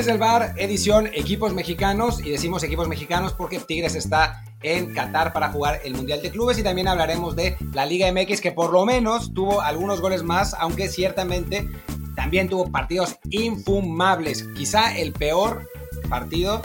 [0.00, 5.34] Desde el bar, edición equipos mexicanos, y decimos equipos mexicanos porque Tigres está en Qatar
[5.34, 8.72] para jugar el Mundial de Clubes y también hablaremos de la Liga MX que por
[8.72, 11.68] lo menos tuvo algunos goles más, aunque ciertamente
[12.16, 15.68] también tuvo partidos infumables, quizá el peor
[16.08, 16.62] partido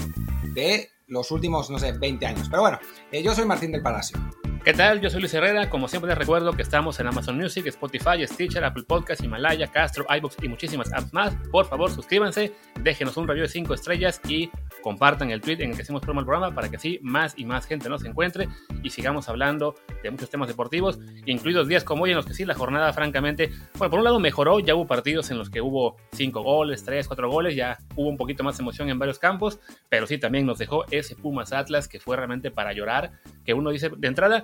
[0.53, 2.47] de los últimos, no sé, 20 años.
[2.49, 2.79] Pero bueno,
[3.11, 4.17] eh, yo soy Martín del Palacio.
[4.65, 4.99] ¿Qué tal?
[4.99, 5.69] Yo soy Luis Herrera.
[5.69, 10.07] Como siempre les recuerdo que estamos en Amazon Music, Spotify, Stitcher, Apple Podcasts, Himalaya, Castro,
[10.09, 11.35] iBooks y muchísimas apps más.
[11.51, 12.51] Por favor, suscríbanse,
[12.81, 14.49] déjenos un review de 5 estrellas y
[14.81, 17.45] compartan el tweet en el que hacemos promo al programa para que así más y
[17.45, 18.47] más gente nos encuentre
[18.81, 22.45] y sigamos hablando de muchos temas deportivos, incluidos días como hoy en los que sí
[22.45, 25.97] la jornada francamente, bueno, por un lado mejoró, ya hubo partidos en los que hubo
[26.13, 30.05] 5 goles, 3, 4 goles, ya hubo un poquito más emoción en varios campos, pero
[30.05, 33.11] sí también nos dejó ese Pumas Atlas que fue realmente para llorar,
[33.43, 34.43] que uno dice de entrada,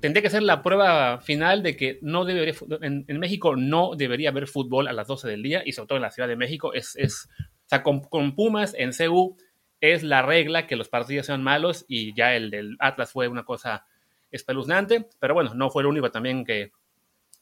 [0.00, 4.46] tendría que ser la prueba final de que no debería, en, México no debería haber
[4.46, 6.94] fútbol a las 12 del día y sobre todo en la Ciudad de México es,
[6.96, 9.36] es o sea, con, con Pumas en CU
[9.80, 13.44] es la regla que los partidos sean malos y ya el del Atlas fue una
[13.44, 13.86] cosa
[14.30, 16.72] espeluznante, pero bueno, no fue el único también que,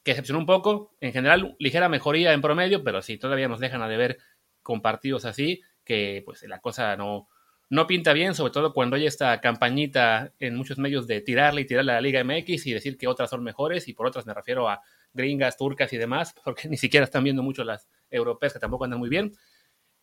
[0.03, 0.95] que excepcionó un poco.
[1.01, 4.17] En general, ligera mejoría en promedio, pero sí, todavía nos dejan a deber
[4.61, 7.27] con partidos así, que pues la cosa no,
[7.69, 11.65] no pinta bien, sobre todo cuando hay esta campañita en muchos medios de tirarle y
[11.65, 14.33] tirarle a la Liga MX y decir que otras son mejores, y por otras me
[14.33, 14.81] refiero a
[15.13, 18.99] gringas, turcas y demás, porque ni siquiera están viendo mucho las europeas que tampoco andan
[18.99, 19.33] muy bien.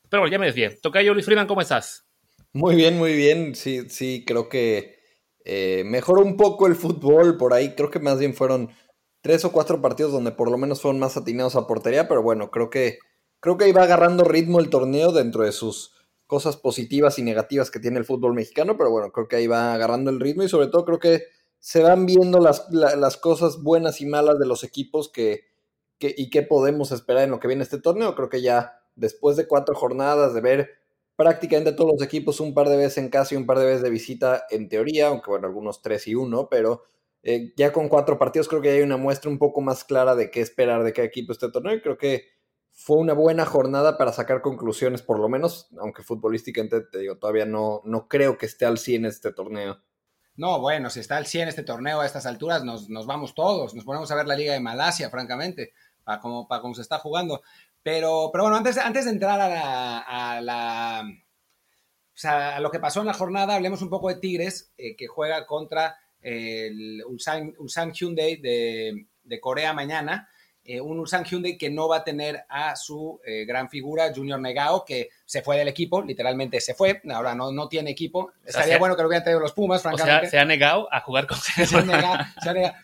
[0.08, 0.70] Pero bueno, ya me desvié.
[0.70, 2.06] Tocayo Luis Freeman, ¿cómo estás?
[2.52, 3.54] Muy bien, muy bien.
[3.54, 4.98] Sí, sí, creo que
[5.44, 7.74] eh, mejoró un poco el fútbol por ahí.
[7.74, 8.70] Creo que más bien fueron
[9.22, 12.50] tres o cuatro partidos donde por lo menos fueron más atinados a portería, pero bueno,
[12.50, 12.98] creo que
[13.40, 15.92] creo que iba agarrando ritmo el torneo dentro de sus
[16.34, 19.72] cosas positivas y negativas que tiene el fútbol mexicano, pero bueno, creo que ahí va
[19.72, 21.26] agarrando el ritmo y sobre todo creo que
[21.60, 25.44] se van viendo las, las cosas buenas y malas de los equipos que,
[25.96, 28.16] que, y qué podemos esperar en lo que viene este torneo.
[28.16, 30.70] Creo que ya después de cuatro jornadas de ver
[31.14, 33.82] prácticamente todos los equipos un par de veces en casa y un par de veces
[33.82, 36.82] de visita en teoría, aunque bueno, algunos tres y uno, pero
[37.22, 40.32] eh, ya con cuatro partidos creo que hay una muestra un poco más clara de
[40.32, 42.33] qué esperar de qué equipo este torneo y creo que
[42.76, 47.46] fue una buena jornada para sacar conclusiones, por lo menos, aunque futbolísticamente te digo, todavía
[47.46, 49.80] no, no creo que esté al 100 este torneo.
[50.36, 53.74] No, bueno, si está al 100 este torneo a estas alturas, nos, nos vamos todos,
[53.74, 57.42] nos ponemos a ver la Liga de Malasia, francamente, para cómo, para se está jugando.
[57.84, 63.00] Pero, pero bueno, antes, antes de entrar a la, o sea, a lo que pasó
[63.00, 68.36] en la jornada, hablemos un poco de Tigres, eh, que juega contra el Ulsan Hyundai
[68.36, 70.28] de, de, Corea mañana.
[70.66, 74.40] Eh, un Ulsan Hyundai que no va a tener a su eh, gran figura, Junior
[74.40, 78.32] Negao, que se fue del equipo, literalmente se fue, ahora no, no tiene equipo.
[78.44, 80.26] Estaría bueno que lo hubieran traído los Pumas, francamente.
[80.26, 81.38] O sea, se ha negado a jugar con...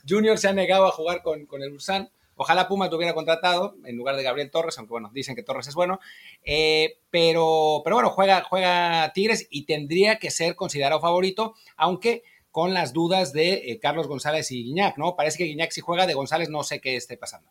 [0.09, 2.11] Junior se ha negado a jugar con, con el Ulsan.
[2.43, 5.69] Ojalá Puma te hubiera contratado en lugar de Gabriel Torres, aunque bueno, dicen que Torres
[5.69, 6.01] es bueno.
[6.43, 12.73] Eh, pero, pero bueno, juega, juega Tigres y tendría que ser considerado favorito, aunque con
[12.73, 15.17] las dudas de eh, Carlos González y Guiñac, ¿no?
[15.17, 17.51] Parece que Guiñac sí juega, de González no sé qué esté pasando.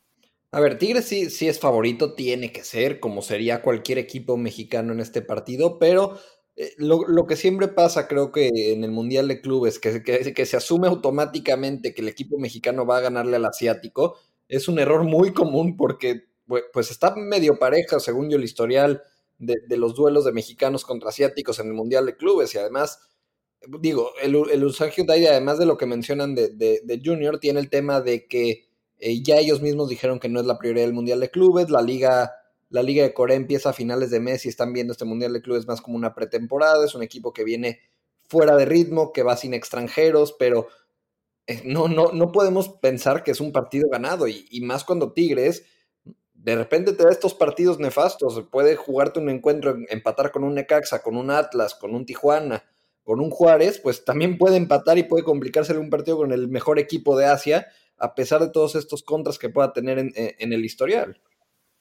[0.52, 4.94] A ver, Tigres sí, sí es favorito, tiene que ser, como sería cualquier equipo mexicano
[4.94, 6.18] en este partido, pero
[6.56, 10.46] eh, lo, que siempre pasa, creo que en el Mundial de Clubes, que, que, que,
[10.46, 14.18] se asume automáticamente que el equipo mexicano va a ganarle al asiático,
[14.48, 16.30] es un error muy común porque
[16.74, 19.04] pues está medio pareja, según yo, el historial
[19.38, 23.00] de, los duelos de mexicanos contra asiáticos en el Mundial de Clubes y además,
[23.80, 28.28] digo, el, el Hyundai, además de lo que mencionan de, Junior, tiene el tema de
[28.28, 28.69] que
[29.00, 31.82] eh, ya ellos mismos dijeron que no es la prioridad del Mundial de Clubes, la
[31.82, 32.36] liga,
[32.70, 35.42] la liga de Corea empieza a finales de mes y están viendo este Mundial de
[35.42, 37.80] Clubes más como una pretemporada, es un equipo que viene
[38.28, 40.68] fuera de ritmo, que va sin extranjeros, pero
[41.48, 45.66] eh, no, no, no podemos pensar que es un partido ganado y, más cuando Tigres
[46.34, 51.02] de repente te da estos partidos nefastos, puede jugarte un encuentro, empatar con un Necaxa,
[51.02, 52.64] con un Atlas, con un Tijuana,
[53.04, 56.80] con un Juárez, pues también puede empatar y puede complicarse un partido con el mejor
[56.80, 57.68] equipo de Asia,
[58.00, 61.22] a pesar de todos estos contras que pueda tener en, en el historial.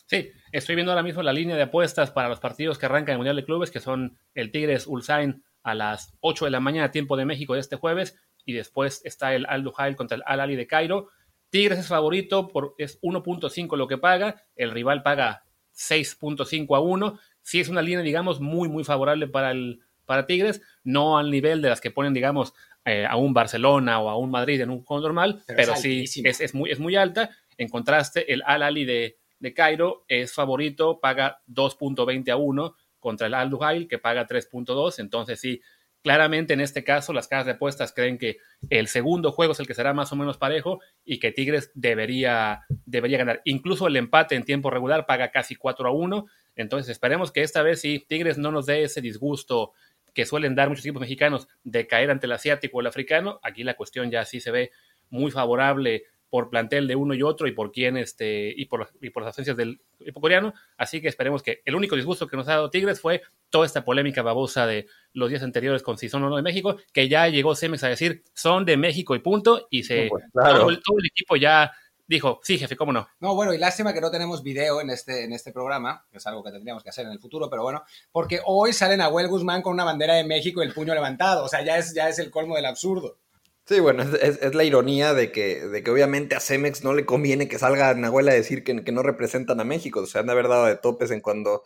[0.07, 3.19] Sí, estoy viendo ahora mismo la línea de apuestas para los partidos que arrancan el
[3.19, 7.17] Mundial de Clubes, que son el Tigres Ulsain a las 8 de la mañana, tiempo
[7.17, 10.57] de México de este jueves, y después está el Al Duhail contra el Al Ali
[10.57, 11.11] de Cairo.
[11.51, 15.45] Tigres es favorito, por, es 1.5 lo que paga, el rival paga
[15.77, 17.19] 6.5 a 1.
[17.43, 21.63] Sí es una línea, digamos, muy, muy favorable para, el, para Tigres, no al nivel
[21.63, 24.83] de las que ponen, digamos, eh, a un Barcelona o a un Madrid en un
[24.83, 27.31] juego normal, pero, sí es, es, muy, es muy alta.
[27.59, 33.27] En contraste, el Al Ali de, de Cairo es favorito, paga 2.20 a 1 contra
[33.27, 34.99] el Al Duhail, que paga 3.2.
[34.99, 35.61] Entonces sí,
[36.03, 38.39] Claramente en este caso las casas de apuestas creen que
[38.71, 42.63] el segundo juego es el que será más o menos parejo y que Tigres debería,
[42.87, 43.43] debería ganar.
[43.45, 46.27] Incluso el empate en tiempo regular paga casi 4 a 1.
[46.55, 49.73] Entonces esperemos que esta vez sí Tigres no nos dé ese disgusto
[50.15, 53.41] que suelen dar muchos equipos mexicanos de caer ante el asiático o el africano.
[53.43, 54.71] Aquí la cuestión ya sí se ve
[55.11, 59.11] muy favorable por plantel de uno y otro y por quién este y por, y
[59.11, 60.53] por las ausencias del equipo coreano.
[60.77, 63.85] Así que esperemos que el único disgusto que nos ha dado Tigres fue toda esta
[63.85, 67.29] polémica babosa de los días anteriores con si son o no de México, que ya
[67.29, 70.61] llegó Cemex a decir son de México y punto, y se pues, claro.
[70.61, 71.73] todo, el, todo el equipo ya
[72.09, 73.07] dijo, sí, jefe, cómo no.
[73.21, 76.27] No, bueno, y lástima que no tenemos video en este, en este programa, que es
[76.27, 79.63] algo que tendríamos que hacer en el futuro, pero bueno, porque hoy sale Nahuel Guzmán
[79.63, 82.19] con una bandera de México y el puño levantado, o sea, ya es, ya es
[82.19, 83.19] el colmo del absurdo.
[83.67, 86.95] Sí, bueno, es, es- es la ironía de que, de que obviamente a Cemex no
[86.95, 90.07] le conviene que salga Nahuel a decir que, que no representan a México.
[90.07, 91.65] Se han de haber dado de topes en cuando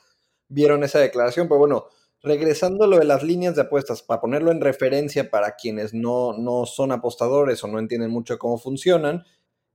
[0.49, 1.47] vieron esa declaración.
[1.47, 1.87] Pero bueno,
[2.21, 6.33] regresando a lo de las líneas de apuestas, para ponerlo en referencia para quienes no,
[6.37, 9.25] no son apostadores o no entienden mucho cómo funcionan,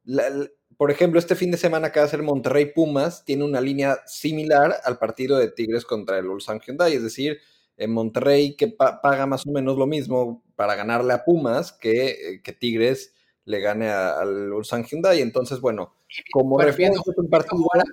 [0.08, 3.44] la- la- por ejemplo, este fin de semana que va a ser Monterrey Pumas, tiene
[3.44, 7.40] una línea similar al partido de Tigres contra el Ulsan Hyundai, es decir,
[7.78, 12.08] en Monterrey que pa- paga más o menos lo mismo para ganarle a Pumas que,
[12.10, 13.14] eh, que Tigres
[13.46, 15.22] le gane a- al Ulsan Hyundai.
[15.22, 15.96] Entonces, bueno,
[16.32, 17.58] como Bueno, viendo- un partido...
[17.58, 17.92] jugar a-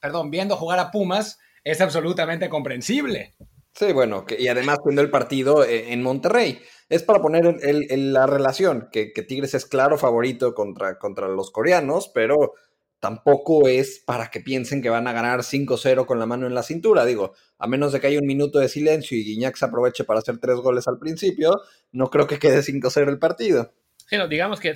[0.00, 3.34] perdón, viendo jugar a Pumas es absolutamente comprensible.
[3.72, 6.60] Sí, bueno, que- y además viendo el partido eh, en Monterrey.
[6.88, 11.50] Es para poner el- el- la relación, que, Tigres es claro favorito contra, contra los
[11.50, 12.54] coreanos, pero
[13.00, 16.62] tampoco es para que piensen que van a ganar 5-0 con la mano en la
[16.62, 17.04] cintura.
[17.04, 20.20] Digo, a menos de que haya un minuto de silencio y Guiñac se aproveche para
[20.20, 21.60] hacer tres goles al principio,
[21.92, 23.72] no creo que quede 5-0 el partido.
[24.08, 24.74] Sí, no, digamos que o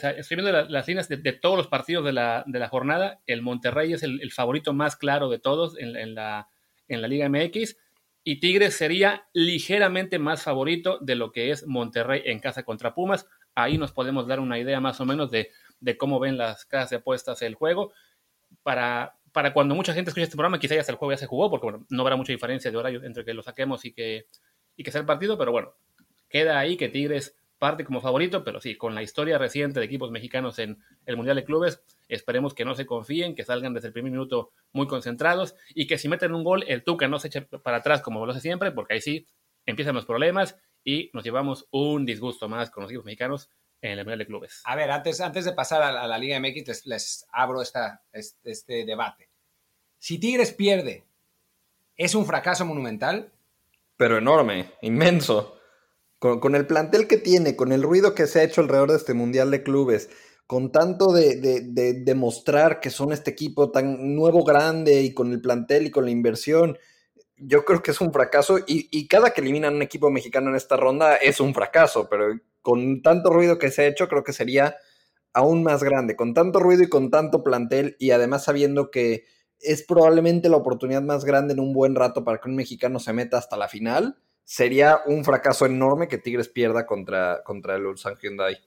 [0.69, 3.21] las líneas de, todos los partidos de la, de la jornada.
[3.27, 6.49] El Monterrey es el, favorito más claro de todos en la,
[6.89, 7.77] en la Liga MX.
[8.23, 13.27] Y Tigres sería ligeramente más favorito de lo que es Monterrey en casa contra Pumas.
[13.55, 15.51] Ahí nos podemos dar una idea más o menos de,
[15.81, 17.93] de cómo ven las casas de apuestas el juego.
[18.63, 21.51] Para, para cuando mucha gente escuche este programa, quizá ya el juego ya se jugó,
[21.51, 24.27] porque bueno, no habrá mucha diferencia de horario entre que lo saquemos y que,
[24.77, 25.75] y que sea el partido, pero bueno,
[26.29, 30.11] queda ahí que Tigres parte como favorito, pero sí, con la historia reciente de equipos
[30.11, 33.93] mexicanos en el Mundial de Clubes, esperemos que no se confíen, que salgan desde el
[33.93, 37.43] primer minuto muy concentrados y que si meten un gol, el Tuca no se eche
[37.43, 39.27] para atrás como lo hace siempre, porque ahí sí
[39.67, 43.51] empiezan los problemas y nos llevamos un disgusto más con los equipos mexicanos
[43.83, 44.63] en el Mundial de Clubes.
[44.65, 47.61] A ver, antes, antes de pasar a la, a la Liga MX, les, les abro
[47.61, 49.29] esta, este, este debate.
[49.99, 51.05] Si Tigres pierde,
[51.95, 53.31] ¿es un fracaso monumental?
[53.99, 55.60] Pero enorme, inmenso.
[56.21, 59.15] Con, el plantel que tiene, con el ruido que se ha hecho alrededor de este
[59.15, 60.11] Mundial de Clubes,
[60.47, 65.33] con tanto de, de, de demostrar que son este equipo tan nuevo, grande y con
[65.33, 66.77] el plantel y con la inversión,
[67.39, 68.59] yo creo que es un fracaso.
[68.67, 72.27] Y, y cada que eliminan un equipo mexicano en esta ronda es un fracaso, pero
[72.63, 74.77] con tanto ruido que se ha hecho, creo que sería
[75.33, 76.17] aún más grande.
[76.17, 79.25] Con tanto ruido y con tanto plantel, y además sabiendo que
[79.61, 83.13] es probablemente la oportunidad más grande en un buen rato para que un mexicano se
[83.13, 84.19] meta hasta la final.
[84.51, 88.59] Sería un fracaso enorme que Tigres pierda contra, contra el Ulsan Hyundai.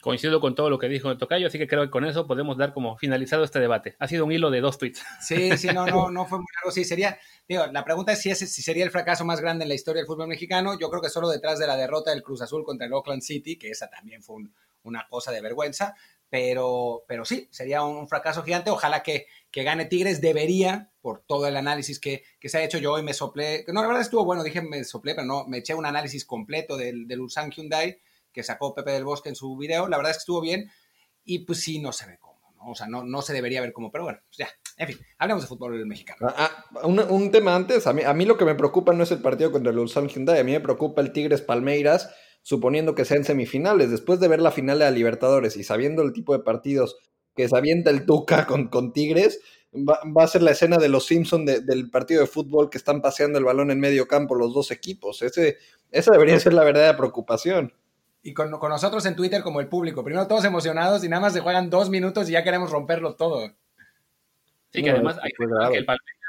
[0.00, 2.58] Coincido con todo lo que dijo el Tocayo, así que creo que con eso podemos
[2.58, 3.94] dar como finalizado este debate.
[4.00, 5.00] Ha sido un hilo de dos tweets.
[5.22, 6.72] Sí, sí, no, no, no fue muy largo.
[6.72, 9.68] Sí, sería, digo, la pregunta es si, ese, si sería el fracaso más grande en
[9.68, 10.76] la historia del fútbol mexicano.
[10.76, 13.56] Yo creo que solo detrás de la derrota del Cruz Azul contra el Oakland City,
[13.56, 14.52] que esa también fue un,
[14.82, 15.94] una cosa de vergüenza,
[16.28, 18.70] pero, pero sí, sería un, un fracaso gigante.
[18.70, 22.78] Ojalá que, que, gane Tigres, debería, por todo el análisis que, que, se ha hecho.
[22.78, 25.58] Yo hoy me soplé, no, la verdad estuvo bueno, dije me soplé, pero no, me
[25.58, 28.00] eché un análisis completo del, del Ulsan Hyundai
[28.32, 29.88] que sacó Pepe del Bosque en su video.
[29.88, 30.70] La verdad es que estuvo bien
[31.24, 32.70] y pues sí, no se ve cómo, ¿no?
[32.70, 35.42] O sea, no, no se debería ver cómo, pero bueno, pues ya, en fin, hablemos
[35.42, 36.32] de fútbol mexicano.
[36.36, 39.10] Ah, un, un, tema antes, a mí, a mí, lo que me preocupa no es
[39.10, 42.10] el partido contra el Ulsan Hyundai, a mí me preocupa el Tigres Palmeiras,
[42.42, 43.90] suponiendo que sean semifinales.
[43.90, 46.96] Después de ver la final de la Libertadores y sabiendo el tipo de partidos
[47.34, 49.40] que se avienta el Tuca con, con Tigres,
[49.74, 52.78] va, va, a ser la escena de los Simpsons de, del partido de fútbol que
[52.78, 55.22] están paseando el balón en medio campo los dos equipos.
[55.22, 55.58] Ese,
[55.90, 57.72] esa debería ser la verdadera preocupación
[58.22, 60.04] y con, con, nosotros en Twitter como el público.
[60.04, 63.48] Primero todos emocionados y nada más se juegan dos minutos y ya queremos romperlo todo.
[64.70, 66.22] Sí, que no, además hay que, que el Palmeiras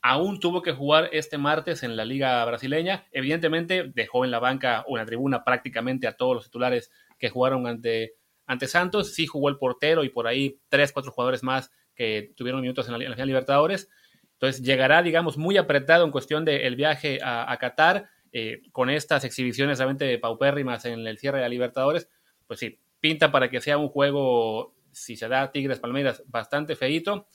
[0.00, 3.06] aún tuvo que jugar este martes en la liga brasileña.
[3.10, 7.30] Evidentemente dejó en la banca o en la tribuna prácticamente a todos los titulares que
[7.30, 8.14] jugaron ante,
[8.46, 9.14] ante Santos.
[9.14, 12.92] Sí jugó el portero y por ahí tres, cuatro jugadores más que tuvieron minutos en
[12.92, 13.88] la, en la final Libertadores.
[14.34, 19.24] Entonces llegará, digamos, muy apretado en cuestión del de viaje a, Qatar eh, con estas
[19.24, 22.10] exhibiciones realmente paupérrimas en el cierre de la Libertadores,
[22.46, 27.28] pues sí, pinta para que sea un juego, si se da Tigres Palmeiras, bastante feito.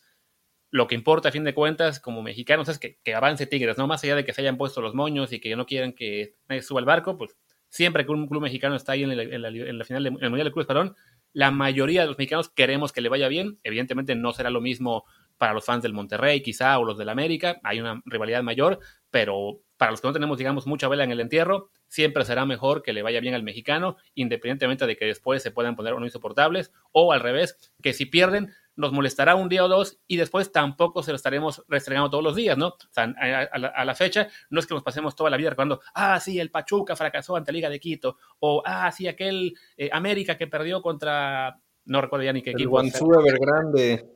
[0.72, 3.88] Lo que importa a fin de cuentas, como mexicanos, es que, que, avance Tigres, no
[3.88, 6.62] más allá de que se hayan puesto los moños y que no quieran que nadie
[6.62, 7.36] suba al barco, pues
[7.70, 10.68] siempre que un club mexicano está ahí en la, la, final del Mundial de Clubes,
[10.68, 10.96] perdón,
[11.34, 13.60] la mayoría de los mexicanos queremos que le vaya bien.
[13.64, 15.06] Evidentemente no será lo mismo
[15.38, 17.60] para los fans del Monterrey, quizá, o los del América.
[17.64, 18.80] Hay una rivalidad mayor,
[19.12, 22.84] pero para los que no tenemos, digamos, mucha vela en el entierro, siempre será mejor
[22.84, 26.06] que le vaya bien al mexicano, independientemente de que después se puedan poner o no
[26.06, 30.54] insoportables, o al revés, que si pierden, nos molestará un día o dos y después
[30.54, 32.68] tampoco se lo estaremos restregando todos los días, ¿no?
[32.68, 36.18] O sea, a, la, fecha no es que nos pasemos toda la vida recordando, ah,
[36.22, 40.48] sí, el Pachuca fracasó ante Liga de Quito, o ah, sí, aquel eh, América que
[40.48, 42.80] perdió contra, no recuerdo ya ni qué equipo.
[42.80, 44.10] El grande.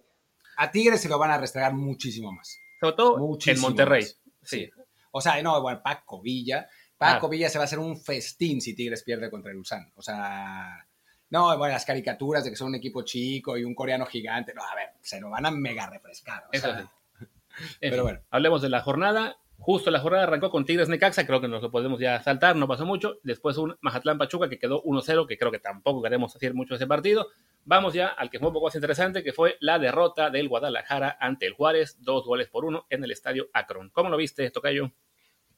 [0.56, 2.58] A Tigres se lo van a restregar muchísimo más.
[2.80, 4.06] Sobre todo en Monterrey.
[4.42, 4.70] Sí.
[5.12, 6.70] O sea, no, bueno, Paco Villa.
[6.98, 9.92] Paco Villa se va a hacer un festín si Tigres pierde contra el Ulsan.
[9.96, 10.88] O sea,
[11.34, 14.54] no, bueno, las caricaturas de que son un equipo chico y un coreano gigante.
[14.54, 16.44] No, a ver, se lo van a mega refrescar.
[16.52, 17.26] Eso sí.
[17.82, 18.20] Pero bueno.
[18.30, 19.38] Hablemos de la jornada.
[19.58, 22.68] Justo la jornada arrancó con Tigres Necaxa, creo que nos lo podemos ya saltar, no
[22.68, 23.16] pasó mucho.
[23.24, 26.86] Después un Mazatlán Pachuca que quedó 1-0, que creo que tampoco queremos hacer mucho ese
[26.86, 27.30] partido.
[27.66, 31.18] Vamos ya al que fue un poco más interesante, que fue la derrota del Guadalajara
[31.20, 33.90] ante el Juárez, dos goles por uno en el estadio Akron.
[33.90, 34.92] ¿Cómo lo viste, Tocayo?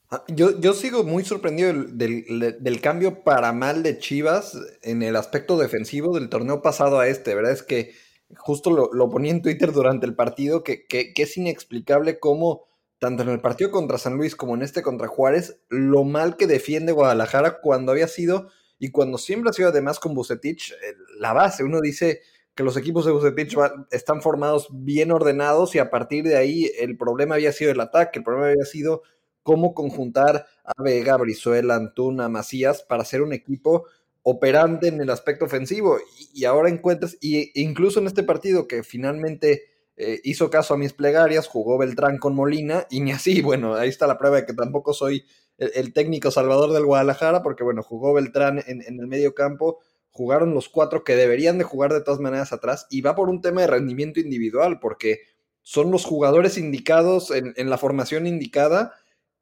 [0.09, 5.57] Ah, yo, yo sigo muy sorprendido del, cambio para mal de Chivas en el aspecto
[5.57, 7.53] defensivo del torneo pasado a este, ¿verdad?
[7.53, 7.93] Es que
[8.37, 12.65] justo lo, ponía en Twitter durante el partido, que, que, es inexplicable cómo,
[12.99, 16.45] tanto en el partido contra San Luis como en este contra Juárez, lo mal que
[16.45, 20.73] defiende Guadalajara cuando había sido, y cuando siempre ha sido además con Bucetich,
[21.19, 21.63] la base.
[21.63, 22.21] Uno dice
[22.53, 23.55] que los equipos de Bucetich
[23.91, 28.19] están formados bien ordenados y a partir de ahí el problema había sido el ataque,
[28.19, 29.01] el problema había sido
[29.45, 33.85] cómo conjuntar a Vega, Brizuela, Antuna, Macías para hacer un equipo
[34.23, 35.99] operante en el aspecto ofensivo.
[36.33, 39.65] Y, ahora encuentras, y incluso en este partido que finalmente
[39.97, 43.87] eh, hizo caso a mis plegarias, jugó Beltrán con Molina, y ni así, bueno, ahí
[43.87, 45.23] está la prueba de que tampoco soy
[45.59, 49.77] el, técnico salvador del Guadalajara, porque bueno, jugó Beltrán en, el medio campo,
[50.09, 53.41] jugaron los cuatro que deberían de jugar de todas maneras atrás, y va por un
[53.41, 55.19] tema de rendimiento individual, porque
[55.61, 58.93] son los jugadores indicados en la formación indicada,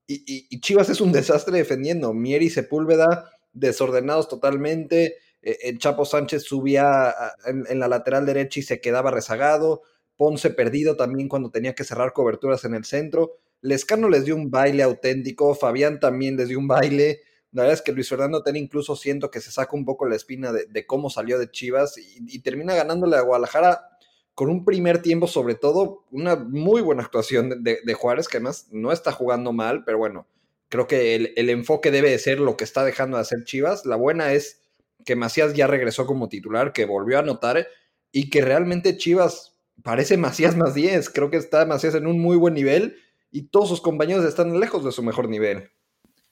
[0.07, 2.13] y, Chivas es un desastre defendiendo.
[2.13, 5.17] Mier y Sepúlveda desordenados totalmente.
[5.41, 7.13] E, el Chapo Sánchez subía
[7.45, 9.83] en, la lateral derecha y se quedaba rezagado.
[10.17, 13.37] Ponce perdido también cuando tenía que cerrar coberturas en el centro.
[13.61, 15.55] Lescano les dio un baile auténtico.
[15.55, 17.21] Fabián también les dio un baile.
[17.51, 20.15] La verdad es que Luis Fernando Ten incluso siento que se saca un poco la
[20.15, 23.92] espina de, cómo salió de Chivas y, y, termina ganándole a Guadalajara
[24.35, 28.91] con un primer tiempo, sobre todo, una muy buena actuación de, Juárez, que además no
[28.91, 30.27] está jugando mal, pero bueno,
[30.69, 33.85] creo que el, enfoque debe de ser lo que está dejando de hacer Chivas.
[33.85, 34.63] La buena es
[35.05, 37.67] que Macías ya regresó como titular, que volvió a anotar
[38.11, 41.11] y que realmente Chivas parece Macías más 10.
[41.11, 42.95] Creo que está Macías en un muy buen nivel
[43.29, 45.69] y todos sus compañeros están lejos de su mejor nivel.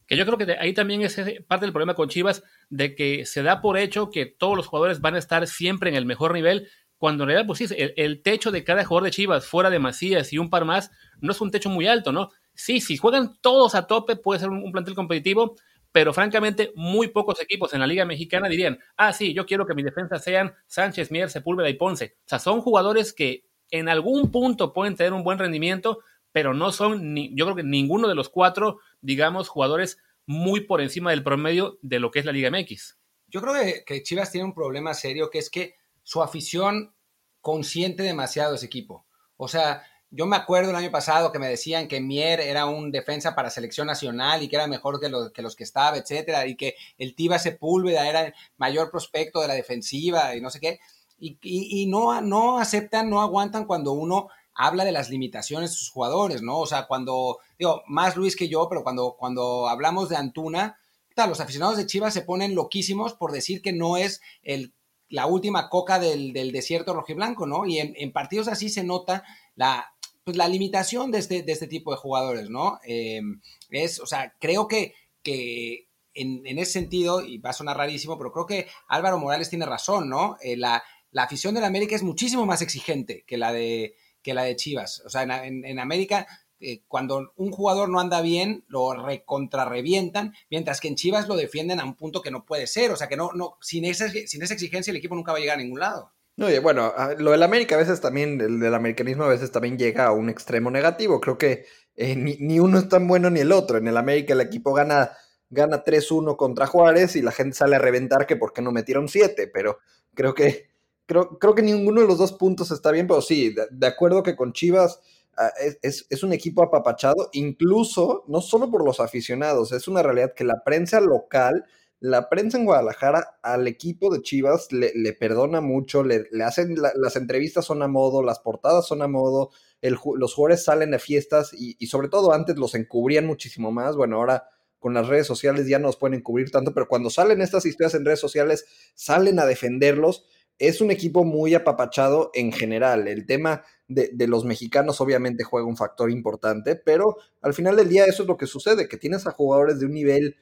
[0.07, 1.15] Que yo creo que ahí también es
[1.47, 5.01] parte del problema con Chivas, de que se da por hecho que todos los jugadores
[5.01, 6.67] van a estar siempre en el mejor nivel
[7.01, 10.31] cuando en realidad, pues sí, el, techo de cada jugador de Chivas, fuera de Macías
[10.33, 12.29] y un par más, no es un techo muy alto, ¿no?
[12.53, 15.55] Sí, si juegan todos a tope, puede ser un, plantel competitivo,
[15.91, 19.73] pero francamente, muy pocos equipos en la Liga Mexicana dirían, ah, sí, yo quiero que
[19.73, 22.17] mis defensas sean Sánchez, Mier, Sepúlveda y Ponce.
[22.19, 26.71] O sea, son jugadores que en algún punto pueden tener un buen rendimiento, pero no
[26.71, 31.23] son, ni, yo creo que ninguno de los cuatro, digamos, jugadores muy por encima del
[31.23, 32.99] promedio de lo que es la Liga MX.
[33.25, 36.93] Yo creo que, que Chivas tiene un problema serio, que es que su afición
[37.41, 39.05] consiente demasiado ese equipo.
[39.37, 42.91] O sea, yo me acuerdo el año pasado que me decían que Mier era un
[42.91, 46.45] defensa para selección nacional y que era mejor que los que, los que estaba, etcétera,
[46.47, 50.59] y que el Tiva Sepúlveda era el mayor prospecto de la defensiva y no sé
[50.59, 50.79] qué.
[51.17, 56.41] Y, no, no aceptan, no aguantan cuando uno habla de las limitaciones de sus jugadores,
[56.41, 56.57] ¿no?
[56.57, 60.79] O sea, cuando, digo, más Luis que yo, pero cuando, cuando hablamos de Antuna,
[61.27, 64.73] los aficionados de Chivas se ponen loquísimos por decir que no es el
[65.11, 67.65] la última coca del, del desierto rojiblanco, ¿no?
[67.65, 69.23] Y en, partidos así se nota
[69.55, 72.79] la, pues, la limitación de este, de este tipo de jugadores, ¿no?
[72.83, 78.17] Em, es, o sea, creo que, que en, ese sentido, y va a sonar rarísimo,
[78.17, 80.37] pero creo que Álvaro Morales tiene razón, ¿no?
[80.41, 84.33] Eh, la, la, afición de la América es muchísimo más exigente que la de, que
[84.33, 85.03] la de Chivas.
[85.05, 86.25] O sea, en, en América
[86.61, 91.79] eh, cuando un jugador no anda bien, lo recontrarrevientan, mientras que en Chivas lo defienden
[91.79, 92.91] a un punto que no puede ser.
[92.91, 95.41] O sea, que no, no, sin esa, sin esa exigencia el equipo nunca va a
[95.41, 96.13] llegar a ningún lado.
[96.37, 100.07] No, bueno, lo del América a veces también, el del americanismo a veces también llega
[100.07, 101.19] a un extremo negativo.
[101.19, 101.65] Creo que
[101.95, 103.77] eh, ni, uno es tan bueno ni el otro.
[103.77, 105.11] En el América el equipo gana,
[105.49, 109.07] gana 3-1 contra Juárez y la gente sale a reventar que por qué no metieron
[109.07, 109.79] 7, pero
[110.15, 110.69] creo que,
[111.05, 114.35] creo, creo que ninguno de los dos puntos está bien, pero sí, de acuerdo que
[114.35, 114.99] con Chivas
[115.37, 120.43] Ah, es, un equipo apapachado, incluso no solo por los aficionados, es una realidad que
[120.43, 121.65] la prensa local
[122.01, 127.65] la prensa en Guadalajara al equipo de Chivas le, perdona mucho, le, hacen las entrevistas
[127.65, 131.87] son a modo, las portadas son a modo, los jugadores salen a fiestas y, y,
[131.87, 133.95] sobre todo antes los encubrían muchísimo más.
[133.95, 137.39] Bueno, ahora con las redes sociales ya no los pueden encubrir tanto, pero cuando salen
[137.39, 140.25] estas historias en redes sociales, salen a defenderlos.
[140.57, 143.07] Es un equipo muy apapachado en general.
[143.07, 148.05] El tema de, los mexicanos obviamente juega un factor importante, pero al final del día
[148.05, 150.37] eso es lo que sucede, que tienes a jugadores de un nivel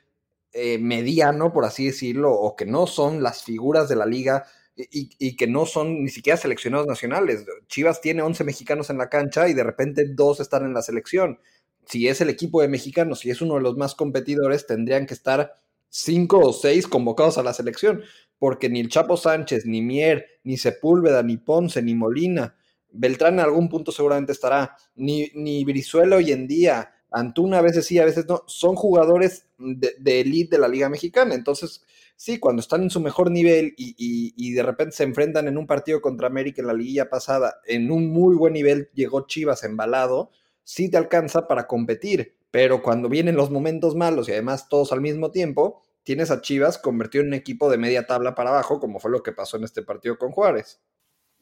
[0.53, 4.45] eh, mediano, por así decirlo, o que no son las figuras de la liga
[4.91, 7.45] y, que no son ni siquiera seleccionados nacionales.
[7.67, 11.39] Chivas tiene 11 mexicanos en la cancha y de repente dos están en la selección.
[11.85, 15.13] Si es el equipo de mexicanos, si es uno de los más competidores, tendrían que
[15.13, 15.53] estar
[15.89, 18.03] cinco o seis convocados a la selección,
[18.37, 22.55] porque ni el Chapo Sánchez, ni Mier, ni Sepúlveda, ni Ponce, ni Molina,
[22.91, 27.85] Beltrán en algún punto seguramente estará, ni, ni Brizuela hoy en día, Antuna a veces
[27.85, 31.33] sí, a veces no, son jugadores de, elite de la Liga Mexicana.
[31.33, 31.83] Entonces,
[32.15, 36.01] sí, cuando están en su mejor nivel y, de repente se enfrentan en un partido
[36.01, 40.31] contra América en la liguilla pasada, en un muy buen nivel llegó Chivas embalado,
[40.63, 42.35] sí te alcanza para competir.
[42.51, 46.77] Pero cuando vienen los momentos malos y además todos al mismo tiempo, tienes a Chivas
[46.77, 49.63] convertido en un equipo de media tabla para abajo, como fue lo que pasó en
[49.63, 50.79] este partido con Juárez.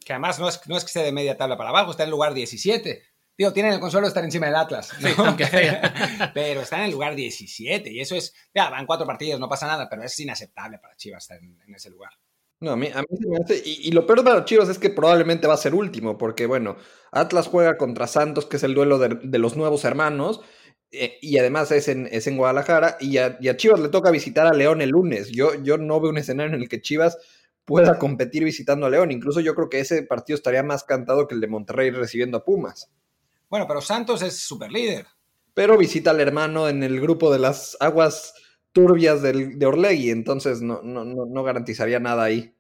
[0.08, 2.12] Que además no es, no es que esté de media tabla para abajo, está en
[2.12, 3.04] lugar 17.
[3.38, 4.90] Digo, tienen el consuelo de estar encima del Atlas,
[6.34, 9.68] pero está en el lugar 17 y eso es, ya, van cuatro partidos, no pasa
[9.68, 12.12] nada, pero es inaceptable para Chivas estar en, ese lugar.
[12.62, 15.46] No, a mí, a mí me hace, y, lo peor para Chivas es que probablemente
[15.46, 16.78] va a ser último, porque bueno,
[17.12, 20.40] Atlas juega contra Santos, que es el duelo de, los nuevos hermanos,
[20.92, 24.54] eh, y además es en, es en Guadalajara, y a, Chivas le toca visitar a
[24.54, 25.32] León el lunes.
[25.32, 27.18] Yo, yo no veo un escenario en el que Chivas
[27.68, 31.36] pueda competir visitando a León, incluso yo creo que ese partido estaría más cantado que
[31.36, 32.90] el de Monterrey recibiendo a Pumas.
[33.50, 35.06] Bueno, pero Santos es super líder.
[35.54, 38.34] Pero visita al hermano en el grupo de las aguas
[38.72, 42.54] turbias de Orlegui, entonces no, no, no, garantizaría nada ahí.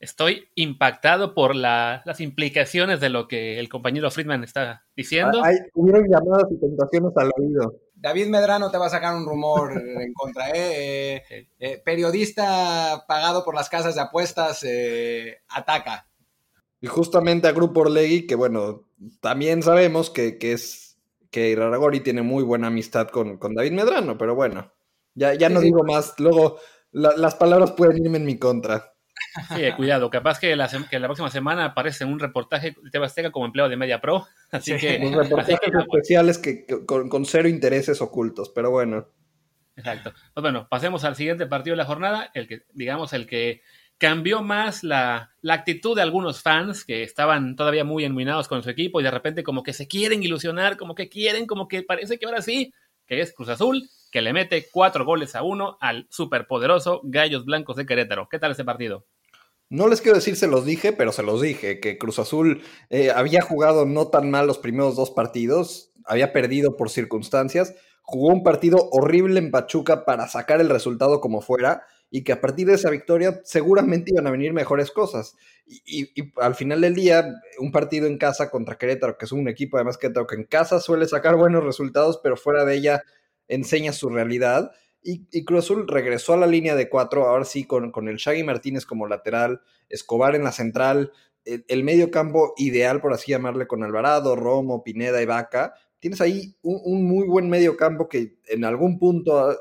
[0.00, 5.44] Estoy impactado por las implicaciones de lo que el compañero Friedman está diciendo.
[5.44, 7.78] Hay, hubieron llamadas y tentaciones al oído.
[8.00, 11.22] David Medrano te va a sacar un rumor en contra, ¿eh?
[11.28, 16.06] eh, eh periodista pagado por las casas de apuestas eh, ataca.
[16.80, 18.86] Y justamente a Grupo Orlegui, que bueno,
[19.20, 20.98] también sabemos que, es
[21.30, 24.72] que Iraragori tiene muy buena amistad con, David Medrano, pero bueno,
[25.14, 26.14] ya, ya no digo más.
[26.18, 26.58] Luego
[26.92, 28.94] las palabras pueden irme en mi contra.
[29.54, 33.30] Sí, eh, cuidado, capaz que la, que la próxima semana aparece un reportaje de Tebasteca
[33.30, 34.26] como empleado de Media Pro.
[34.50, 34.98] Así que.
[34.98, 39.08] Los reportajes especiales que, con, con, cero intereses ocultos, pero bueno.
[39.76, 40.12] Exacto.
[40.34, 43.62] Pues bueno, pasemos al siguiente partido de la jornada, el que, digamos, el que
[44.00, 48.98] cambió más la, actitud de algunos fans que estaban todavía muy enminados con su equipo
[48.98, 52.24] y de repente como que se quieren ilusionar, como que quieren, como que parece que
[52.24, 52.72] ahora sí,
[53.06, 57.76] que es Cruz Azul, que le mete cuatro goles a uno al superpoderoso Gallos Blancos
[57.76, 58.26] de Querétaro.
[58.30, 59.06] ¿Qué tal ese partido?
[59.70, 63.10] No les quiero decir se los dije, pero se los dije, que Cruz Azul eh,
[63.10, 68.42] había jugado no tan mal los primeros dos partidos, había perdido por circunstancias, jugó un
[68.42, 72.74] partido horrible en Pachuca para sacar el resultado como fuera, y que a partir de
[72.74, 75.36] esa victoria seguramente iban a venir mejores cosas.
[75.66, 79.76] Y, al final del día, un partido en casa contra Querétaro, que es un equipo
[79.76, 83.04] además que en casa suele sacar buenos resultados, pero fuera de ella
[83.46, 84.72] enseña su realidad.
[85.02, 88.16] Y, y Cruz Azul regresó a la línea de cuatro, ahora sí, con, con el
[88.16, 91.12] Shaggy Martínez como lateral, Escobar en la central,
[91.44, 96.20] el, el medio campo ideal, por así llamarle, con Alvarado, Romo, Pineda y Vaca, tienes
[96.20, 99.56] ahí un, muy buen medio campo que en algún punto,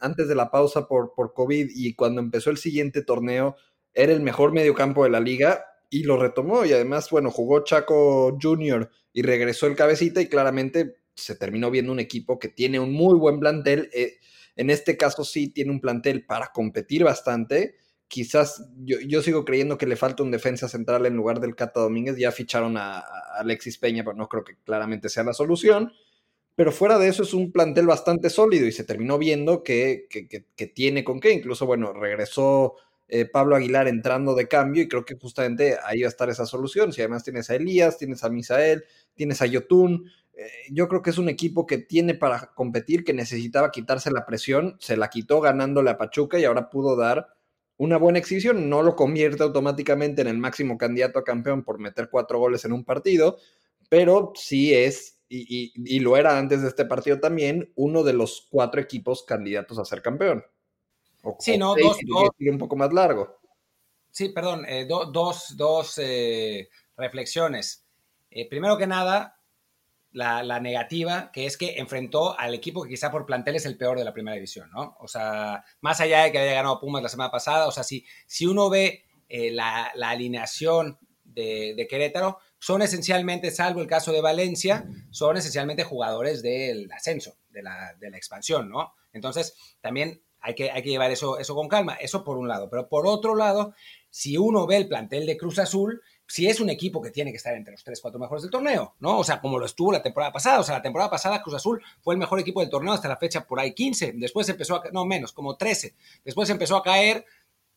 [0.00, 3.56] antes de la pausa por, por COVID y cuando empezó el siguiente torneo,
[3.94, 6.64] era el mejor medio campo de la liga y lo retomó.
[6.66, 11.92] Y además, bueno, jugó Chaco Junior y regresó el cabecita y claramente se terminó viendo
[11.92, 13.90] un equipo que tiene un muy buen plantel.
[13.94, 14.18] Eh,
[14.56, 17.74] en este caso sí tiene un plantel para competir bastante
[18.10, 22.16] quizás yo, sigo creyendo que le falta un defensa central en lugar del Cata Domínguez.
[22.18, 23.04] Ya ficharon a,
[23.38, 25.92] Alexis Peña, pero no creo que claramente sea la solución.
[26.56, 30.08] Pero fuera de eso es un plantel bastante sólido y se terminó viendo que,
[30.74, 31.32] tiene con qué.
[31.32, 32.74] Incluso, bueno, regresó
[33.12, 36.46] eh, Pablo Aguilar entrando de cambio y creo que justamente ahí va a estar esa
[36.46, 36.92] solución.
[36.92, 40.10] Si además tienes a Elías, tienes a Misael, tienes a Yotun.
[40.32, 44.24] Eh, yo creo que es un equipo que tiene para competir, que necesitaba quitarse la
[44.24, 47.28] presión, se la quitó ganándole a Pachuca y ahora pudo dar
[47.80, 52.10] una buena exhibición, no lo convierte automáticamente en el máximo candidato a campeón por meter
[52.10, 53.38] cuatro goles en un partido,
[53.88, 58.82] pero sí es, y, lo era antes de este partido también, uno de los cuatro
[58.82, 60.44] equipos candidatos a ser campeón.
[61.38, 61.98] Sí, no, dos,
[62.40, 63.40] un poco más largo.
[64.10, 67.86] Sí, perdón, eh, dos, dos eh, reflexiones.
[68.30, 69.40] Eh, primero que nada,
[70.12, 73.98] la, negativa, que es que enfrentó al equipo que quizá por plantel es el peor
[73.98, 74.96] de la primera división, ¿no?
[75.00, 78.04] O sea, más allá de que haya ganado Pumas la semana pasada, o sea, si,
[78.26, 84.84] si uno ve eh, la, alineación de, Querétaro, son esencialmente, salvo el caso de Valencia,
[85.10, 88.94] son esencialmente jugadores del ascenso, de la, de la expansión, ¿no?
[89.12, 92.68] Entonces, también hay que, hay que llevar eso, eso con calma, eso por un lado.
[92.70, 93.74] Pero por otro lado,
[94.08, 97.38] si uno ve el plantel de Cruz Azul, si es un equipo que tiene que
[97.38, 99.18] estar entre los 3, 4 mejores del torneo, ¿no?
[99.18, 100.60] O sea, como lo estuvo la temporada pasada.
[100.60, 103.16] O sea, la temporada pasada Cruz Azul fue el mejor equipo del torneo hasta la
[103.16, 104.12] fecha por ahí 15.
[104.14, 105.96] Después empezó a, no menos, como 13.
[106.24, 107.24] Después empezó a caer,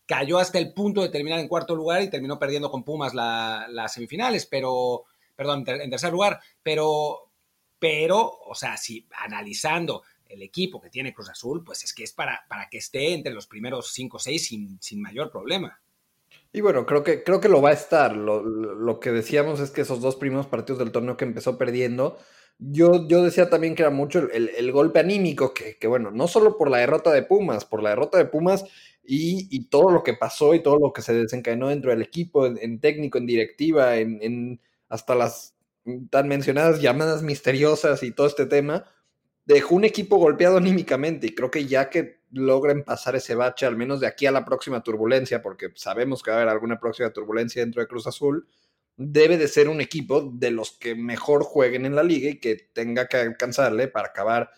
[0.06, 3.92] cayó hasta el punto de terminar en cuarto lugar y terminó perdiendo con Pumas las
[3.94, 6.40] semifinales, pero, perdón, en tercer lugar.
[6.62, 7.32] Pero,
[7.80, 12.14] pero, o sea, si analizando el equipo que tiene Cruz Azul, pues es que es
[12.14, 15.80] para, para que esté entre los primeros 5 o 6 sin, sin mayor problema.
[16.52, 18.16] Y bueno, creo que, creo que lo va a estar.
[18.16, 22.18] Lo, que decíamos es que esos dos primeros partidos del torneo que empezó perdiendo,
[22.60, 26.58] yo, yo decía también que era mucho el, golpe anímico, que, que, bueno, no solo
[26.58, 28.66] por la derrota de Pumas, por la derrota de Pumas
[29.04, 32.80] y, todo lo que pasó y todo lo que se desencadenó dentro del equipo, en,
[32.80, 35.56] técnico, en directiva, en, en, hasta las
[36.10, 38.86] tan mencionadas llamadas misteriosas y todo este tema,
[39.46, 43.78] dejó un equipo golpeado anímicamente y creo que ya que logren pasar ese bache, al
[43.78, 47.12] menos de aquí a la próxima turbulencia, porque sabemos que va a haber alguna próxima
[47.12, 48.48] turbulencia dentro de Cruz Azul,
[48.96, 52.56] debe de ser un equipo de los que mejor jueguen en la liga y que
[52.74, 54.52] tenga que alcanzarle para acabar.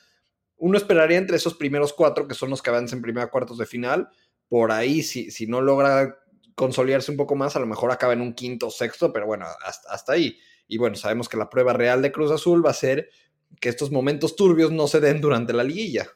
[0.58, 3.66] Uno esperaría entre esos primeros cuatro, que son los que avancen primero a cuartos de
[3.66, 4.10] final.
[4.48, 6.18] Por ahí, si, si no logra
[6.56, 9.46] consolidarse un poco más, a lo mejor acaba en un quinto o sexto, pero bueno,
[9.66, 10.38] hasta, hasta ahí.
[10.68, 13.10] Y bueno, sabemos que la prueba real de Cruz Azul va a ser
[13.60, 16.08] que estos momentos turbios no se den durante la liguilla.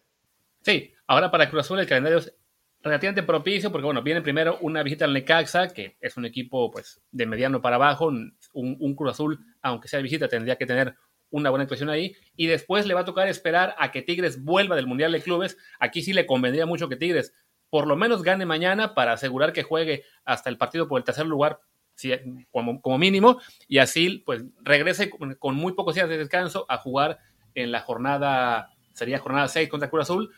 [0.61, 2.33] Sí, ahora para Cruz Azul el calendario es
[2.81, 7.01] relativamente propicio porque, bueno, viene primero una visita al Necaxa, que es un equipo pues
[7.11, 8.11] de mediano para abajo,
[8.53, 10.95] un, Cruz Azul, aunque sea visita, tendría que tener
[11.31, 14.75] una buena actuación ahí, y después le va a tocar esperar a que Tigres vuelva
[14.75, 15.57] del Mundial de Clubes.
[15.79, 17.33] Aquí sí le convendría mucho que Tigres
[17.69, 21.27] por lo menos gane mañana para asegurar que juegue hasta el partido por el tercer
[21.27, 21.59] lugar
[22.49, 27.19] como, como, mínimo, y así pues regrese con muy pocos días de descanso a jugar
[27.55, 30.31] en la jornada, sería jornada 6 contra Cruz Azul,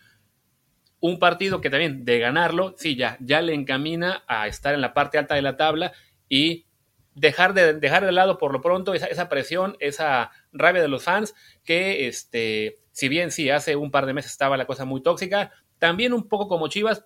[1.02, 4.94] un partido que también de ganarlo, sí, ya, ya le encamina a estar en la
[4.94, 5.94] parte alta de la tabla
[6.30, 6.68] y
[7.16, 11.04] dejar de, dejar de lado por lo pronto esa, esa presión, esa rabia de los
[11.04, 15.02] fans, que este, si bien sí, hace un par de meses estaba la cosa muy
[15.02, 17.06] tóxica, también un poco como Chivas,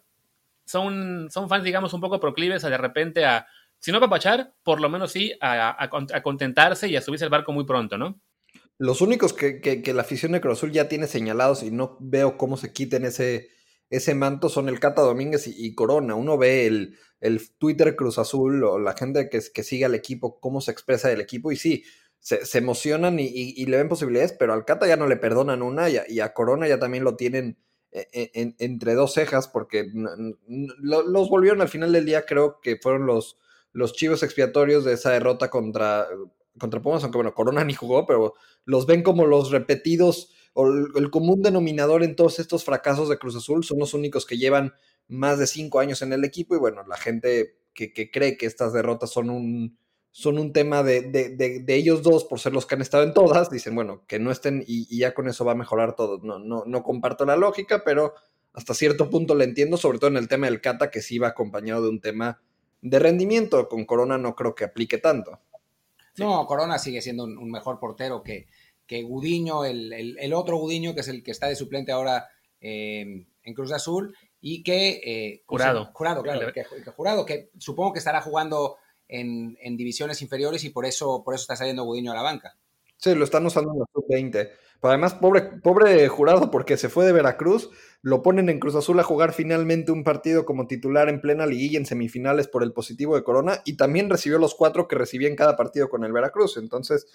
[0.66, 3.48] son, son fans, digamos, un poco proclives a de repente a,
[3.80, 7.66] si no papachar, por lo menos sí, a contentarse y a subirse al barco muy
[7.66, 8.20] pronto, ¿no?
[8.78, 12.38] Los únicos que, que, la afición de Cruz Azul ya tiene señalados y no veo
[12.38, 13.50] cómo se quiten ese,
[13.90, 16.16] ese manto son el Cata Domínguez y, Corona.
[16.16, 20.40] Uno ve el, el, Twitter Cruz Azul o la gente que, que sigue al equipo,
[20.42, 21.86] cómo se expresa del equipo y sí,
[22.26, 26.20] se, emocionan y, le ven posibilidades, pero al Cata ya no le perdonan una y
[26.20, 27.60] a, Corona ya también lo tienen
[27.92, 29.88] e, e, entre dos cejas porque
[30.80, 33.38] los volvieron al final del día, creo que fueron los,
[33.74, 36.08] los chivos expiatorios de esa derrota contra
[36.58, 38.34] contra Pumas, aunque bueno, Corona ni jugó, pero
[38.66, 43.36] los ven como los repetidos o el, común denominador en todos estos fracasos de Cruz
[43.36, 44.74] Azul, son los únicos que llevan
[45.08, 48.72] más de cinco años en el equipo y bueno, la gente que, cree que estas
[48.72, 49.78] derrotas son un,
[50.12, 53.50] son un tema de, de, ellos dos por ser los que han estado en todas,
[53.50, 56.20] dicen, bueno, que no estén y, ya con eso va a mejorar todo.
[56.24, 58.14] No, no, no comparto la lógica, pero
[58.54, 61.28] hasta cierto punto le entiendo, sobre todo en el tema del Cata, que sí va
[61.28, 62.42] acompañado de un tema
[62.82, 63.68] de rendimiento.
[63.68, 65.42] Con Corona no creo que aplique tanto.
[66.18, 68.48] No, Corona sigue siendo un, mejor portero que,
[68.86, 72.28] que Gudiño, el, otro Gudiño, que es el que está de suplente ahora
[72.60, 75.02] em, en Cruz Azul, y que...
[75.04, 75.92] Eh, jurado.
[75.94, 81.24] Jurado, claro, que, Jurado, que supongo que estará jugando en, divisiones inferiores y por eso,
[81.24, 82.58] por eso está saliendo Gudiño a la banca.
[82.98, 84.52] Sí, lo están usando en la sub-20.
[84.82, 87.70] Además, pobre, pobre jurado, porque se fue de Veracruz,
[88.02, 91.80] lo ponen en Cruz Azul a jugar finalmente un partido como titular en plena liguilla
[91.80, 95.36] en semifinales por el positivo de Corona y también recibió los cuatro que recibía en
[95.36, 96.58] cada partido con el Veracruz.
[96.58, 97.08] Entonces,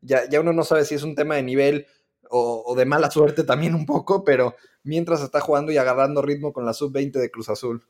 [0.00, 1.86] ya, ya uno no sabe si es un tema de nivel
[2.30, 6.64] o, de mala suerte también un poco, pero mientras está jugando y agarrando ritmo con
[6.64, 7.84] la sub-20 de Cruz Azul.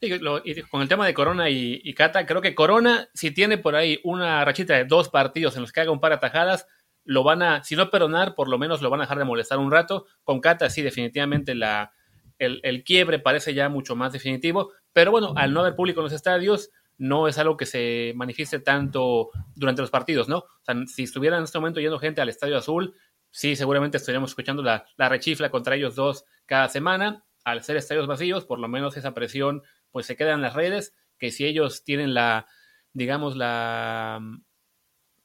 [0.00, 0.18] y
[0.62, 4.00] con el tema de Corona y, y, Cata, creo que Corona, si tiene por ahí
[4.04, 6.66] una rachita de dos partidos en los que haga un par de atajadas,
[7.10, 9.58] lo van a, si no perdonar, por lo menos lo van a dejar de molestar
[9.58, 10.06] un rato.
[10.22, 11.92] Con Cata, sí, definitivamente la,
[12.38, 14.70] el, el, quiebre parece ya mucho más definitivo.
[14.92, 18.60] Pero bueno, al no haber público en los estadios, no es algo que se manifieste
[18.60, 20.38] tanto durante los partidos, ¿no?
[20.38, 22.94] O sea, si estuviera en este momento yendo gente al Estadio Azul,
[23.32, 27.24] sí, seguramente estaríamos escuchando la, la rechifla contra ellos dos cada semana.
[27.42, 30.94] Al ser estadios vacíos, por lo menos esa presión pues se queda en las redes,
[31.18, 32.46] que si ellos tienen la,
[32.92, 34.20] digamos, la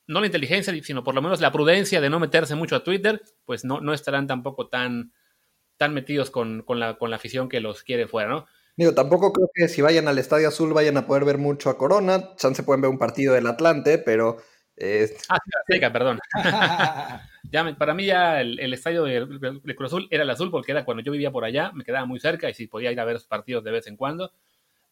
[0.08, 3.22] no la inteligencia, sino por lo menos la prudencia de no meterse mucho a Twitter,
[3.46, 5.14] pues no, no estarán tampoco tan,
[5.78, 8.46] tan metidos con, la, con la afición que los quiere fuera, ¿no?
[8.78, 11.78] Digo, tampoco creo que si vayan al Estadio Azul vayan a poder ver mucho a
[11.78, 12.32] Corona.
[12.38, 14.38] se pueden ver un partido del Atlante, pero.
[14.76, 15.38] Eh, ah,
[15.70, 16.20] sí, perdón.
[17.52, 19.26] ya, para mí ya el, estadio de,
[19.76, 22.20] Cruz Azul era el azul porque era cuando yo vivía por allá, me quedaba muy
[22.20, 24.34] cerca y sí podía ir a ver partidos de vez en cuando.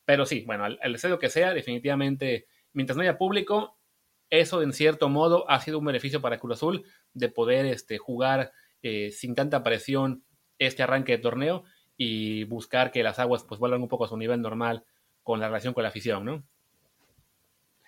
[0.06, 3.78] Pero sí, bueno, el, estadio que sea, definitivamente, mientras no haya público,
[4.34, 8.52] eso en cierto modo ha sido un beneficio para Cruz Azul de poder este, jugar
[8.82, 10.24] eh, sin tanta presión
[10.58, 11.64] este arranque de torneo
[11.98, 14.86] y buscar que las aguas pues vuelvan un poco a su nivel normal
[15.22, 16.44] con la relación con la afición, ¿no?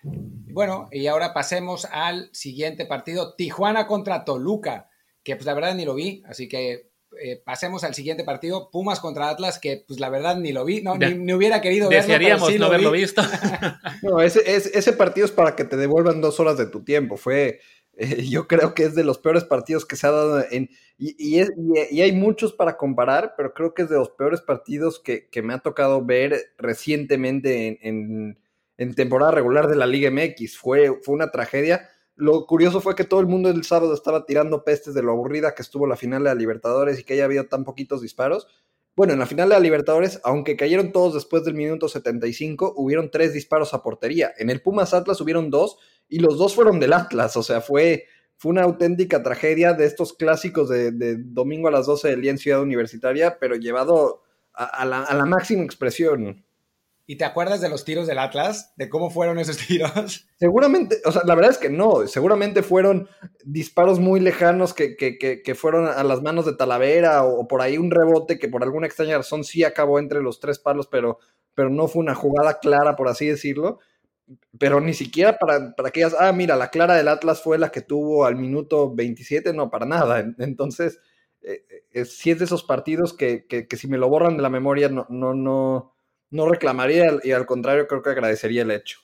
[0.04, 4.88] Bueno, y ahora pasemos al siguiente partido, Tijuana contra Toluca,
[5.24, 9.00] que pues la verdad ni lo vi, así que eh, pasemos al siguiente partido, Pumas
[9.00, 12.02] contra Atlas, que pues la verdad ni lo vi, no, ni, hubiera querido verlo.
[12.02, 13.22] Desearíamos no haberlo visto.
[14.02, 17.60] no, ese, ese, partido es para que te devuelvan dos horas de tu tiempo, fue
[17.96, 20.70] eh, yo creo que es de los peores partidos que se ha dado en...
[20.98, 21.40] Y,
[22.00, 25.58] hay muchos para comparar, pero creo que es de los peores partidos que, me ha
[25.58, 28.38] tocado ver recientemente en,
[28.94, 30.56] temporada regular de la Liga MX.
[30.56, 31.88] Fue, fue una tragedia.
[32.16, 35.54] Lo curioso fue que todo el mundo el sábado estaba tirando pestes de lo aburrida
[35.54, 38.48] que estuvo la final de la Libertadores y que haya habido tan poquitos disparos.
[38.96, 43.10] Bueno, en la final de la Libertadores, aunque cayeron todos después del minuto 75, hubieron
[43.10, 44.32] tres disparos a portería.
[44.38, 45.76] En el Pumas Atlas hubieron dos
[46.08, 48.06] y los dos fueron del Atlas, o sea, fue,
[48.38, 52.38] fue una auténtica tragedia de estos clásicos de, domingo a las 12 del día en
[52.38, 54.22] Ciudad Universitaria, pero llevado
[54.54, 56.45] a, la, máxima expresión.
[57.06, 58.72] ¿Y te acuerdas de los tiros del Atlas?
[58.76, 60.28] ¿De cómo fueron esos tiros?
[60.38, 63.08] Seguramente, o sea, la verdad es que no, seguramente fueron
[63.44, 68.38] disparos muy lejanos que, fueron a las manos de Talavera o, por ahí un rebote
[68.38, 71.18] que por alguna extraña razón sí acabó entre los tres palos, pero,
[71.54, 73.78] pero no fue una jugada clara, por así decirlo
[74.58, 77.82] pero ni siquiera para, para que ah, mira, la clara del Atlas fue la que
[77.82, 80.24] tuvo al minuto 27, no, para nada.
[80.38, 81.00] Entonces,
[81.42, 84.88] eh, eh si es de esos partidos que, si me lo borran de la memoria
[84.88, 85.95] no, no, no,
[86.30, 88.98] no reclamaría y al contrario creo que agradecería el hecho.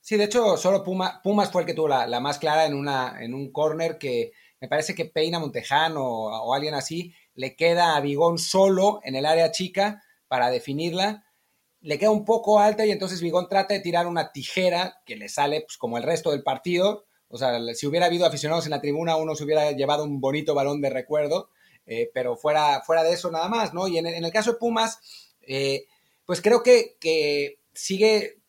[0.00, 3.16] Sí, de hecho, solo Puma, Pumas fue el que tuvo la, más clara en, una,
[3.20, 8.00] en un corner que me parece que Peina Montejano o, alguien así le queda a
[8.00, 11.24] Bigón solo en el área chica para definirla
[11.80, 15.28] le queda un poco alta y entonces Vigón trata de tirar una tijera que le
[15.28, 17.06] sale pues, como el resto del partido.
[17.28, 20.54] O sea, si hubiera habido aficionados en la tribuna, uno se hubiera llevado un bonito
[20.54, 21.50] balón de recuerdo,
[21.86, 23.86] eh, pero fuera, fuera de eso nada más, ¿no?
[23.86, 24.98] Y en, el caso de Pumas,
[25.42, 25.86] eh,
[26.28, 28.42] pues creo que, que sigue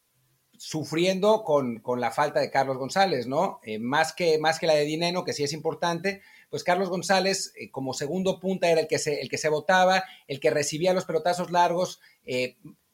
[0.58, 3.62] sufriendo con, la falta de Carlos González, ¿no?
[3.63, 7.54] Eh, más, que, más que la de Dineno, que sí es importante, pues Carlos González
[7.72, 11.06] como segundo punta era el que se, el que se votaba, el que recibía los
[11.06, 12.02] pelotazos largos,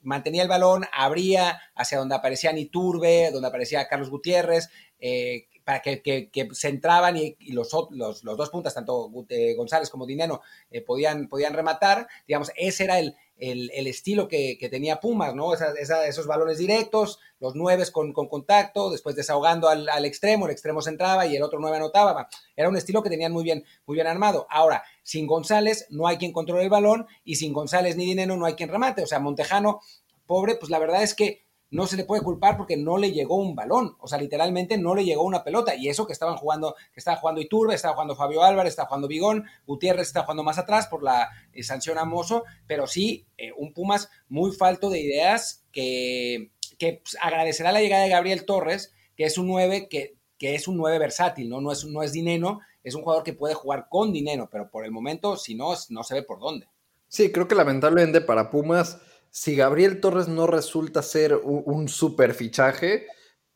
[0.04, 4.70] mantenía el balón, abría hacia donde aparecía Iturbe, donde aparecía Carlos Gutiérrez,
[5.00, 10.42] eh, para que, se entraban y, los, los, dos puntas, tanto eh, González como Dineno,
[10.70, 12.08] eh, podían, podían rematar.
[12.28, 15.54] Digamos, ese era el, el, estilo que, tenía Pumas, ¿no?
[15.54, 20.92] esos balones directos, los nueves con, contacto, después desahogando al, al, extremo, el extremo se
[20.92, 22.30] entraba y el otro nueve anotaba.
[22.56, 24.46] Era un estilo que tenían muy bien, muy bien armado.
[24.52, 28.46] Ahora, sin González no hay quien controle el balón y sin González ni Dineno no
[28.46, 29.02] hay quien remate.
[29.02, 29.82] O sea, Montejano,
[30.28, 33.38] pobre, pues la verdad es que no se le puede culpar porque no le llegó
[33.38, 36.76] un balón, o sea, literalmente no le llegó una pelota, y eso que estaban jugando,
[36.94, 40.58] que estaba jugando Iturbe, estaba jugando Fabio Álvarez, estaba jugando Bigón, Gutiérrez está jugando más
[40.58, 45.00] atrás por la eh, sanción a Mozo, pero sí, eh, un Pumas muy falto de
[45.00, 50.16] ideas que, que pues, agradecerá la llegada de Gabriel Torres, que es un 9 que,
[50.38, 51.62] que es un 9 versátil, ¿no?
[51.62, 54.86] No es, no es dinero, es un jugador que puede jugar con dinero, pero por
[54.86, 56.68] el momento, si no, no se ve por dónde.
[57.08, 59.00] Sí, creo que lamentablemente para Pumas
[59.36, 63.06] si Gabriel Torres no resulta ser un, super fichaje,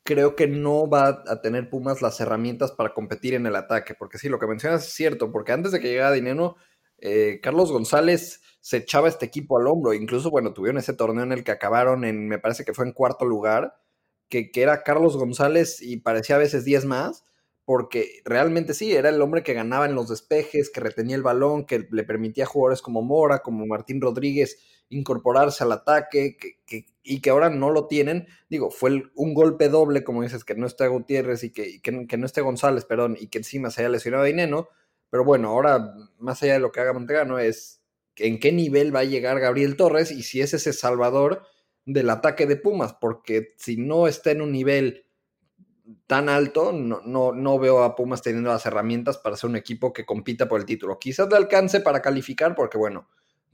[0.04, 3.96] creo que no va a tener Pumas las herramientas para competir en el ataque.
[3.98, 6.58] Porque sí, lo que mencionas es cierto, porque antes de que llegara Dinero,
[6.98, 9.94] eh, Carlos González se echaba este equipo al hombro.
[9.94, 12.92] Incluso, bueno, tuvieron ese torneo en el que acabaron en, me parece que fue en
[12.92, 13.80] cuarto lugar,
[14.28, 17.24] que, que era Carlos González y parecía a veces 10 más
[17.64, 21.66] porque realmente sí, era el hombre que ganaba en los despejes, que retenía el balón,
[21.66, 24.58] que le permitía a jugadores como Mora, como Martín Rodríguez
[24.90, 26.38] incorporarse al ataque
[27.04, 28.28] y que ahora no lo tienen.
[28.50, 32.42] Digo, fue un golpe doble, como dices, que no esté Gutiérrez y que, no esté
[32.42, 34.68] González, perdón, y que encima se haya lesionado a Dineno.
[35.10, 37.82] Pero bueno, ahora, más allá de lo que haga Montegano, es
[38.16, 41.44] en qué nivel va a llegar Gabriel Torres y si es ese salvador
[41.86, 45.06] del ataque de Pumas, porque si no está en un nivel
[46.06, 49.94] tan alto, no, no, no, veo a Pumas teniendo las herramientas para ser un equipo
[49.94, 51.00] que compita por el título.
[51.00, 53.08] Quizás le alcance para calificar, porque bueno,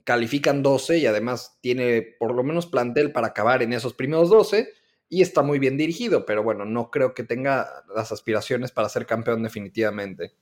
[0.05, 4.71] califican 12 y además tiene por lo menos plantel para acabar en esos primeros 12.
[5.07, 9.05] y está muy bien dirigido, pero bueno, no creo que tenga las aspiraciones para ser
[9.05, 10.33] campeón definitivamente.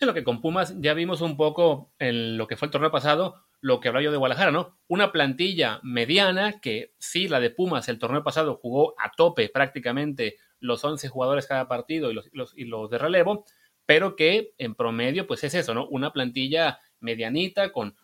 [0.00, 2.90] En lo que con Pumas ya vimos un poco en lo que fue el torneo
[2.90, 4.76] pasado, lo que hablaba yo de Guadalajara, ¿no?
[4.88, 10.36] Una plantilla mediana que sí, la de Pumas el torneo pasado jugó a tope prácticamente
[10.58, 13.44] los 11 jugadores cada partido y los, y los de relevo,
[13.86, 15.86] pero que en promedio pues es eso, ¿no?
[15.86, 17.94] Una plantilla medianita con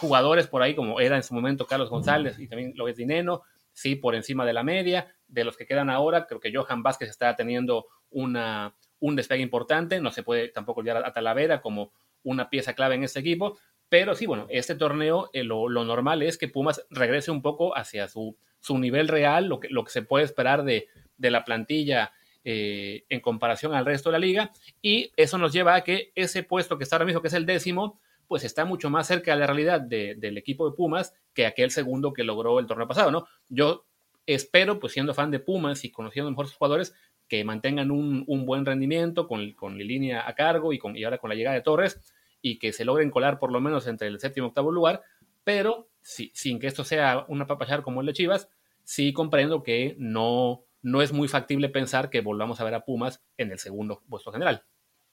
[0.00, 3.42] jugadores por ahí como era en su momento Carlos González y también lo es Dineno,
[3.72, 7.08] sí, por encima de la media, de los que quedan ahora, creo que Johan Vázquez
[7.10, 12.50] está teniendo una, un despegue importante, no se puede tampoco olvidar a Talavera como una
[12.50, 13.58] pieza clave en este equipo,
[13.88, 18.08] pero sí, bueno, este torneo eh, lo, normal es que Pumas regrese un poco hacia
[18.08, 22.12] su, su nivel real, lo que, lo que se puede esperar de, de la plantilla
[22.44, 26.42] eh, en comparación al resto de la liga, y eso nos lleva a que ese
[26.42, 29.40] puesto que está ahora mismo, que es el décimo, pues está mucho más cerca de
[29.40, 33.26] la realidad del equipo de Pumas que aquel segundo que logró el torneo pasado, ¿no?
[33.48, 33.86] Yo
[34.24, 36.94] espero, pues siendo fan de Pumas y conociendo mejor sus jugadores,
[37.26, 41.28] que mantengan un, buen rendimiento con, con la línea a cargo y, con, ahora con
[41.28, 42.00] la llegada de Torres
[42.40, 45.02] y que se logren colar por lo menos entre el séptimo y octavo lugar,
[45.42, 48.48] pero sin que esto sea una papachar como el de Chivas,
[48.84, 53.24] sí comprendo que no, no es muy factible pensar que volvamos a ver a Pumas
[53.38, 54.62] en el segundo puesto general.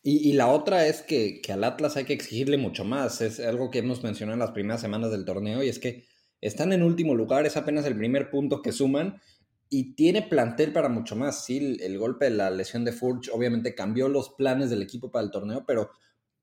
[0.10, 3.20] Y, la otra es que, que, al Atlas hay que exigirle mucho más.
[3.20, 6.06] Es algo que hemos mencionado en las primeras semanas del torneo y es que
[6.40, 9.22] están en último lugar, es apenas el primer punto que suman
[9.68, 11.44] y tiene plantel para mucho más.
[11.44, 15.26] Sí, el, golpe de la lesión de Furch obviamente cambió los planes del equipo para
[15.26, 15.90] el torneo, pero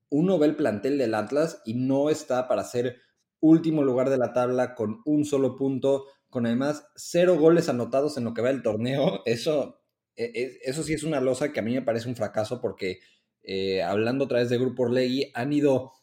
[0.09, 2.97] uno ve el plantel del Atlas y no está para ser
[3.39, 8.25] último lugar de la tabla con un solo punto, con además cero goles anotados en
[8.25, 9.21] lo que va el torneo.
[9.25, 9.81] Eso,
[10.15, 12.99] e, e, eso sí es una losa que a mí me parece un fracaso porque
[13.45, 15.93] eh, hablando otra vez de Grupo Orlegui, han ido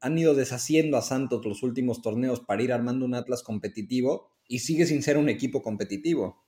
[0.00, 4.60] han ido deshaciendo a Santos los últimos torneos para ir armando un Atlas competitivo y
[4.60, 6.44] sigue sin ser un equipo competitivo.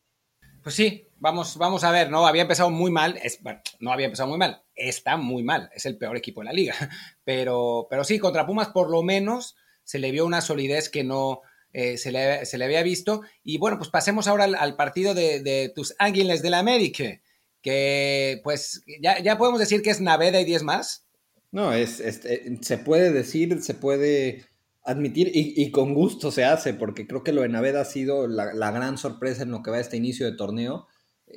[0.63, 2.27] Pues sí, vamos, vamos a ver, ¿no?
[2.27, 3.41] Había empezado muy mal, es,
[3.81, 6.75] no había empezado muy mal, está muy mal, es el peor equipo de la liga,
[7.25, 11.41] pero, pero sí, contra Pumas por lo menos se le vio una solidez que no
[11.73, 13.23] eh, se, le, había visto.
[13.43, 17.21] Y bueno, pues pasemos ahora al, partido de, tus Águilas del América,
[17.63, 21.07] que pues ya, ya podemos decir que es Naveda y 10 más.
[21.53, 24.45] No, es, eh, se puede decir, se puede
[24.85, 28.71] admitir y, con gusto se hace, porque creo que lo de Naveda ha sido la,
[28.71, 30.87] gran sorpresa en lo que va este inicio de torneo.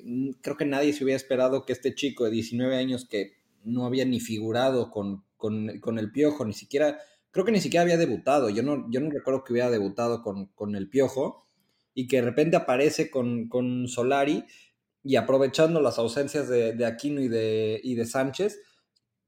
[0.03, 3.33] Mm, creo que nadie se hubiera esperado que este chico de 19 años que
[3.63, 6.99] no había ni figurado con, con, el Piojo, ni siquiera,
[7.31, 8.49] creo que ni siquiera había debutado.
[8.49, 11.45] Yo no, yo no recuerdo que hubiera debutado con, el Piojo
[11.93, 14.45] y que de repente aparece con, Solari
[15.03, 18.59] y aprovechando las ausencias de, Aquino y de, y de Sánchez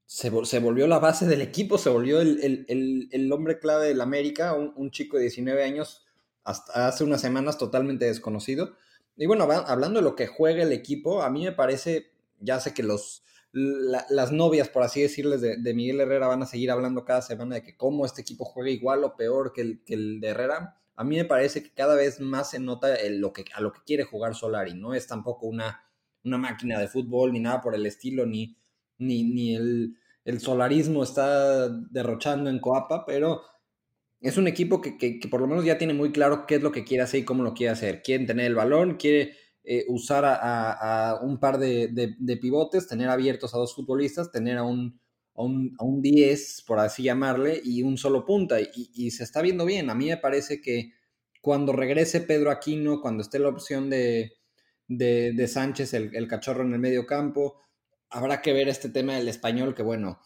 [0.05, 5.17] se, volvió la base del equipo, se volvió el, hombre clave del América, un, chico
[5.17, 6.05] de 19 años,
[6.43, 8.75] hasta hace unas semanas totalmente desconocido.
[9.17, 12.73] Y bueno, hablando de lo que juega el equipo, a mí me parece, ya sé
[12.73, 17.21] que los, las novias, por así decirles, de, Miguel Herrera van a seguir hablando cada
[17.21, 20.27] semana de que cómo este equipo juega igual o peor que el, que el de
[20.27, 20.77] Herrera.
[20.95, 23.81] A mí me parece que cada vez más se nota lo que, a lo que
[23.85, 24.73] quiere jugar Solari.
[24.73, 25.81] No es tampoco una,
[26.23, 28.57] una máquina de fútbol ni nada por el estilo, ni
[28.97, 29.97] ni, el,
[30.39, 33.41] solarismo está derrochando en Coapa, pero
[34.19, 36.83] es un equipo que, por lo menos ya tiene muy claro qué es lo que
[36.83, 38.01] quiere hacer y cómo lo quiere hacer.
[38.01, 43.57] Quieren tener el balón, quiere eh, usar a, un par de, pivotes, tener abiertos a
[43.57, 44.99] dos futbolistas, tener a un,
[45.35, 48.57] a un, 10, por así llamarle, y un solo punta.
[48.61, 49.89] Y, se está viendo bien.
[49.89, 50.93] A mí me parece que
[51.41, 54.37] cuando regrese Pedro Aquino, cuando esté la opción de,
[54.87, 57.59] de, Sánchez, el, el, cachorro en el medio campo,
[58.09, 60.19] habrá que ver este tema del español, que bueno,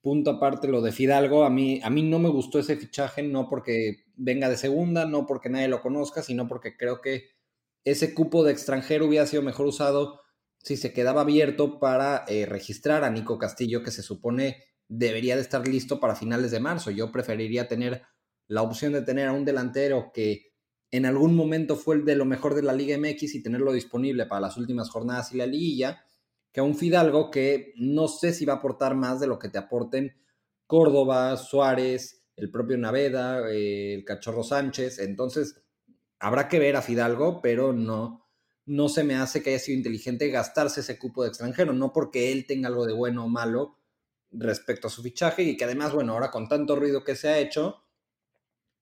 [0.00, 3.48] punto aparte lo de Fidalgo, a mí, a mí no me gustó ese fichaje, no
[3.48, 7.30] porque venga de segunda, no porque nadie lo conozca, sino porque creo que
[7.84, 10.20] ese cupo de extranjero hubiera sido mejor usado
[10.66, 15.42] si se quedaba abierto para eh, registrar a Nico Castillo, que se supone debería de
[15.42, 16.90] estar listo para finales de marzo.
[16.90, 18.02] Yo preferiría tener
[18.48, 20.54] la opción de tener a un delantero que
[20.90, 24.26] en algún momento fue el de lo mejor de la Liga MX y tenerlo disponible
[24.26, 26.04] para las últimas jornadas y la liguilla,
[26.50, 29.50] que a un Fidalgo que no sé si va a aportar más de lo que
[29.50, 30.16] te aporten
[30.66, 34.98] Córdoba, Suárez, el propio Naveda, eh, el Cachorro Sánchez.
[34.98, 35.62] Entonces,
[36.18, 38.25] habrá que ver a Fidalgo, pero no,
[38.66, 42.32] no se me hace que haya sido inteligente gastarse ese cupo de extranjero, no porque
[42.32, 43.78] él tenga algo de bueno o malo
[44.32, 47.38] respecto a su fichaje y que además, bueno, ahora con tanto ruido que se ha
[47.38, 47.84] hecho,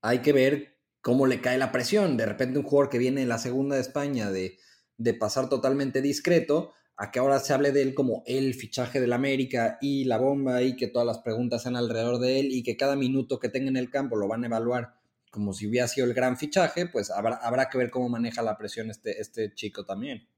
[0.00, 2.16] hay que ver cómo le cae la presión.
[2.16, 4.58] De repente un jugador que viene en la segunda de España de,
[4.96, 9.12] de pasar totalmente discreto, a que ahora se hable de él como el fichaje del
[9.12, 12.76] América y la bomba y que todas las preguntas sean alrededor de él y que
[12.76, 14.94] cada minuto que tenga en el campo lo van a evaluar
[15.34, 18.56] como si hubiera sido el gran fichaje, pues habrá, habrá que ver cómo maneja la
[18.56, 20.28] presión este, este chico también.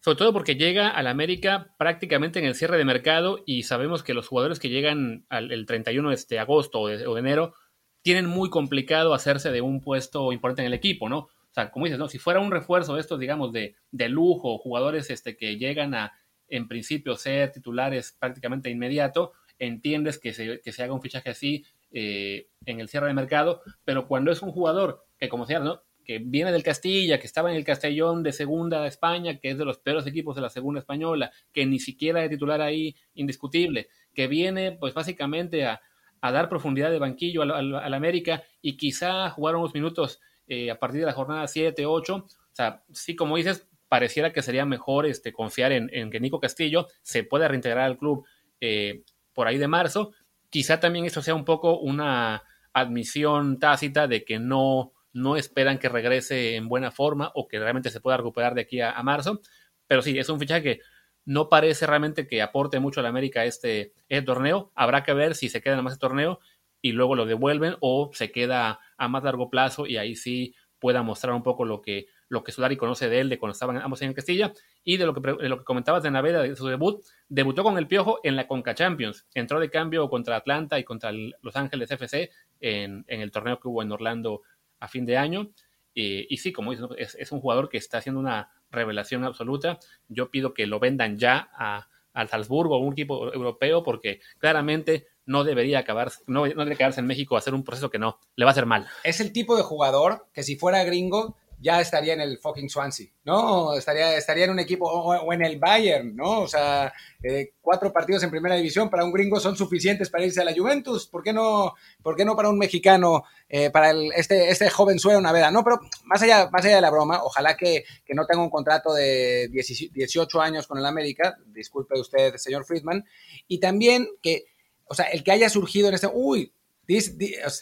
[0.00, 4.14] Sobre todo porque llega al América prácticamente en el cierre de mercado y sabemos que
[4.14, 7.52] los jugadores que llegan al el 31 de este agosto o de, o de enero
[8.00, 11.18] tienen muy complicado hacerse de un puesto importante en el equipo, ¿no?
[11.18, 12.08] O sea, como dices, ¿no?
[12.08, 16.14] Si fuera un refuerzo de estos, digamos, de, de lujo, jugadores este, que llegan a,
[16.48, 21.66] en principio, ser titulares prácticamente inmediato, entiendes que se, que se haga un fichaje así
[21.92, 25.82] eh, en el cierre de mercado, pero cuando es un jugador que, como sea, ¿no?
[26.08, 29.66] que viene del Castilla, que estaba en el Castellón de Segunda España, que es de
[29.66, 34.26] los peores equipos de la Segunda Española, que ni siquiera de titular ahí indiscutible, que
[34.26, 35.82] viene pues básicamente a,
[36.22, 40.70] a dar profundidad de banquillo al, al, al, América y quizá jugar unos minutos eh,
[40.70, 42.14] a partir de la jornada 7, 8.
[42.14, 46.40] O sea, sí, como dices, pareciera que sería mejor este, confiar en, en que Nico
[46.40, 48.26] Castillo se pueda reintegrar al club
[48.62, 49.02] eh,
[49.34, 50.12] por ahí de marzo.
[50.50, 52.42] Quizá también eso sea un poco una
[52.72, 57.90] admisión tácita de que no, no esperan que regrese en buena forma o que realmente
[57.90, 59.40] se pueda recuperar de aquí a, marzo.
[59.86, 60.80] Pero sí, es un fichaje que
[61.24, 64.72] no parece realmente que aporte mucho a la América este, este torneo.
[64.74, 66.40] Habrá que ver si se queda en más este torneo
[66.80, 71.02] y luego lo devuelven o se queda a más largo plazo y ahí sí pueda
[71.02, 74.02] mostrar un poco lo que, lo que Solari conoce de él de cuando estaban ambos
[74.02, 74.52] en Castilla
[74.84, 77.86] y de lo que, de lo comentabas de Naveda de su debut, debutó con el
[77.86, 82.30] Piojo en la Conca Champions, entró de cambio contra Atlanta y contra Los Ángeles FC
[82.60, 84.42] en, el torneo que hubo en Orlando
[84.80, 85.50] a fin de año.
[85.94, 90.54] Y sí, como dices, es, un jugador que está haciendo una revelación absoluta, yo pido
[90.54, 96.12] que lo vendan ya a, al Salzburgo, un equipo europeo, porque claramente no debería acabar,
[96.28, 98.52] no, no debe quedarse en México a hacer un proceso que no, le va a
[98.52, 98.86] hacer mal.
[99.02, 103.08] Es el tipo de jugador que si fuera gringo ya estaría en el fucking Swansea,
[103.24, 103.74] ¿no?
[103.74, 106.40] Estaría, estaría en un equipo o, en el Bayern, ¿no?
[106.40, 106.92] O sea,
[107.22, 110.54] eh, cuatro partidos en primera división para un gringo son suficientes para irse a la
[110.54, 111.06] Juventus.
[111.06, 114.98] ¿Por qué no, por qué no para un mexicano, eh, para el, este, este joven
[114.98, 115.50] suena una veda?
[115.50, 118.50] No, pero más allá, más allá de la broma, ojalá que, que no tenga un
[118.50, 123.04] contrato de 18 años con el América, disculpe usted, señor Friedman,
[123.48, 124.44] y también que,
[124.84, 126.52] o sea, el que haya surgido en este, uy,
[126.88, 127.14] Dice,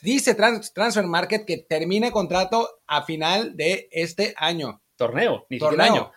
[0.02, 4.80] dice Transfer Market que termine contrato a final de este año.
[4.94, 5.92] Torneo, ni Torneo.
[5.92, 6.12] año.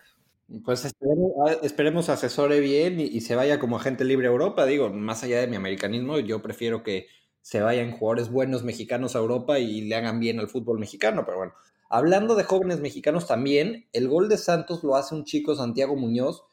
[0.64, 1.32] Pues esperemos,
[1.62, 4.64] esperemos, asesore bien y, y, se vaya como agente libre a Europa.
[4.64, 7.08] Digo, más allá de mi americanismo, yo prefiero que
[7.42, 11.24] se vayan jugadores buenos mexicanos a Europa y le hagan bien al fútbol mexicano.
[11.24, 11.52] Pero bueno,
[11.88, 16.44] hablando de jóvenes mexicanos también, el gol de Santos lo hace un chico Santiago Muñoz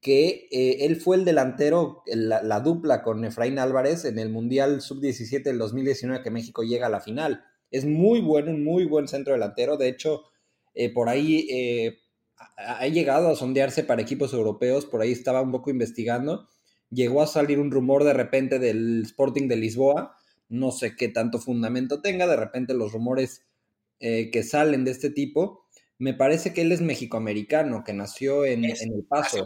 [0.00, 4.80] que eh, él fue el delantero, la, la, dupla con Efraín Álvarez en el Mundial
[4.80, 7.44] Sub-17 del 2019 que México llega a la final.
[7.70, 9.76] Es muy bueno, un muy buen centro delantero.
[9.76, 10.22] De hecho,
[10.74, 11.98] eh, por ahí eh,
[12.56, 16.48] ha llegado a sondearse para equipos europeos, por ahí estaba un poco investigando.
[16.90, 20.16] Llegó a salir un rumor de repente del Sporting de Lisboa,
[20.48, 23.44] no sé qué tanto fundamento tenga, de repente los rumores
[24.00, 25.66] que salen de este tipo.
[25.98, 29.44] Me parece que él es mexicoamericano, que nació en, es, en El Paso.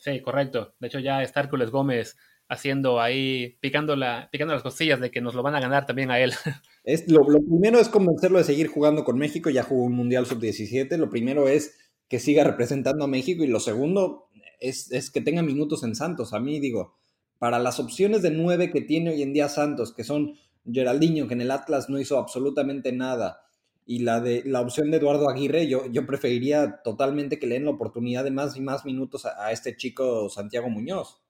[0.00, 0.74] Sí, correcto.
[0.80, 2.16] De hecho, ya está Hércules Gómez
[2.48, 6.10] haciendo ahí, picando, la, picando las costillas de que nos lo van a ganar también
[6.10, 6.32] a él.
[6.82, 10.96] Es, lo, primero es convencerlo de seguir jugando con México, ya jugó un Mundial Sub-17,
[10.96, 11.76] lo primero es
[12.08, 14.30] que siga representando a México y lo segundo
[14.60, 16.32] es, es, que tenga minutos en Santos.
[16.32, 16.96] A mí digo,
[17.38, 21.34] para las opciones de nueve que tiene hoy en día Santos, que son Geraldinho, que
[21.34, 23.42] en el Atlas no hizo absolutamente nada,
[23.90, 27.64] y la de la opción de Eduardo Aguirre, yo, yo preferiría totalmente que le den
[27.64, 31.20] la oportunidad de más y más minutos a, este chico Santiago Muñoz.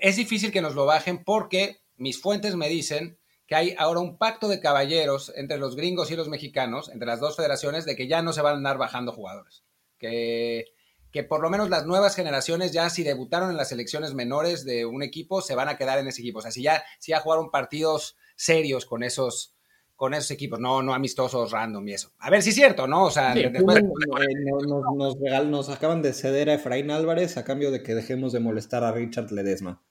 [0.00, 4.18] Es difícil que nos lo bajen porque mis fuentes me dicen que hay ahora un
[4.18, 8.08] pacto de caballeros entre los gringos y los mexicanos, entre las dos federaciones, de que
[8.08, 9.62] ya no se van a andar bajando jugadores.
[9.96, 10.64] Que,
[11.12, 14.84] que por lo menos las nuevas generaciones ya si debutaron en las selecciones menores de
[14.84, 16.40] un equipo, se van a quedar en ese equipo.
[16.40, 19.54] O sea, si ya, si ya jugaron partidos serios con esos
[20.00, 22.10] con esos equipos, no, no amistosos, random y eso.
[22.20, 23.04] A ver si es cierto, ¿no?
[23.04, 23.82] O sea, sí, después...
[23.82, 27.94] nos, nos, nos, regal, nos, acaban de ceder a Efraín Álvarez a cambio de que
[27.94, 29.82] dejemos de molestar a Richard Ledesma.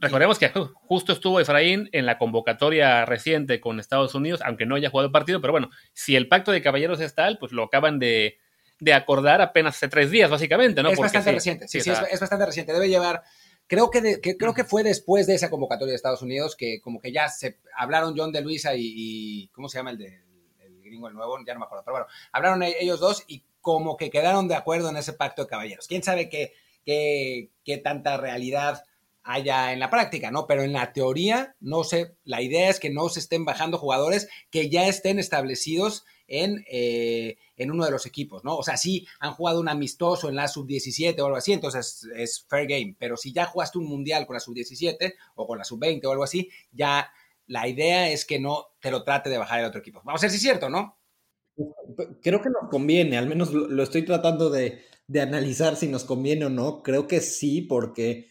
[0.00, 0.50] Recordemos que
[0.88, 5.12] justo estuvo Efraín en la convocatoria reciente con Estados Unidos, aunque no haya jugado el
[5.12, 8.38] partido, pero bueno, si el pacto de caballeros es tal, pues lo acaban de,
[8.80, 10.88] de acordar apenas hace tres días, básicamente, ¿no?
[10.88, 12.72] Es Porque bastante sí, reciente, sí, sí, es, bastante reciente.
[12.72, 13.22] Debe llevar
[13.66, 16.80] Creo que, de, que, creo que fue después de esa convocatoria de Estados Unidos que
[16.80, 20.22] como que ya se hablaron John de Luisa y, y ¿cómo se llama el, de,
[20.60, 21.36] el gringo, el nuevo?
[21.46, 24.90] Ya no me acuerdo, pero bueno, hablaron ellos dos y como que quedaron de acuerdo
[24.90, 25.88] en ese pacto de caballeros.
[25.88, 26.52] ¿Quién sabe qué,
[26.84, 28.84] qué, qué tanta realidad
[29.26, 30.46] haya en la práctica, ¿no?
[30.46, 34.28] Pero en la teoría, no sé, la idea es que no se estén bajando jugadores
[34.50, 38.56] que ya estén establecidos en, eh, en uno de los equipos, ¿no?
[38.56, 42.18] O sea, si han jugado un amistoso en la sub-17 o algo así, entonces es,
[42.18, 45.64] es, fair game, pero si ya jugaste un mundial con la sub-17 o con la
[45.64, 47.10] sub-20 o algo así, ya
[47.46, 50.02] la idea es que no te lo trate de bajar el otro equipo.
[50.04, 50.98] Vamos a ver si es cierto, ¿no?
[52.22, 54.82] Creo que nos conviene, al menos lo, estoy tratando de,
[55.20, 56.82] analizar si nos conviene o no.
[56.82, 58.28] Creo que sí, porque,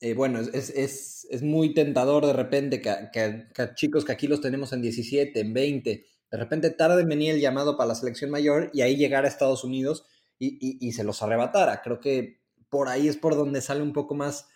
[0.00, 5.38] eh, bueno, es, muy tentador de repente que, chicos que aquí los tenemos en 17,
[5.38, 8.96] en 20, de repente tarde en venir el llamado para la selección mayor y ahí
[8.96, 10.04] llegar a Estados Unidos
[10.40, 11.80] y, se los arrebatara.
[11.80, 14.48] Creo que por ahí es por donde sale un poco más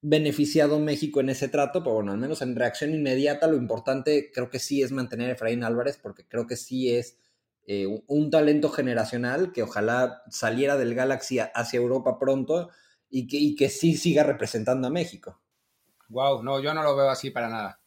[0.00, 4.50] beneficiado México en ese trato, pero bueno, al menos en reacción inmediata lo importante creo
[4.50, 7.18] que sí es mantener a Efraín Álvarez, porque creo que sí es
[7.68, 12.70] eh, un talento generacional que ojalá saliera del Galaxy hacia Europa pronto
[13.08, 15.40] y que, y que sí siga representando a México.
[16.08, 17.81] Wow, no, yo no lo veo así para nada.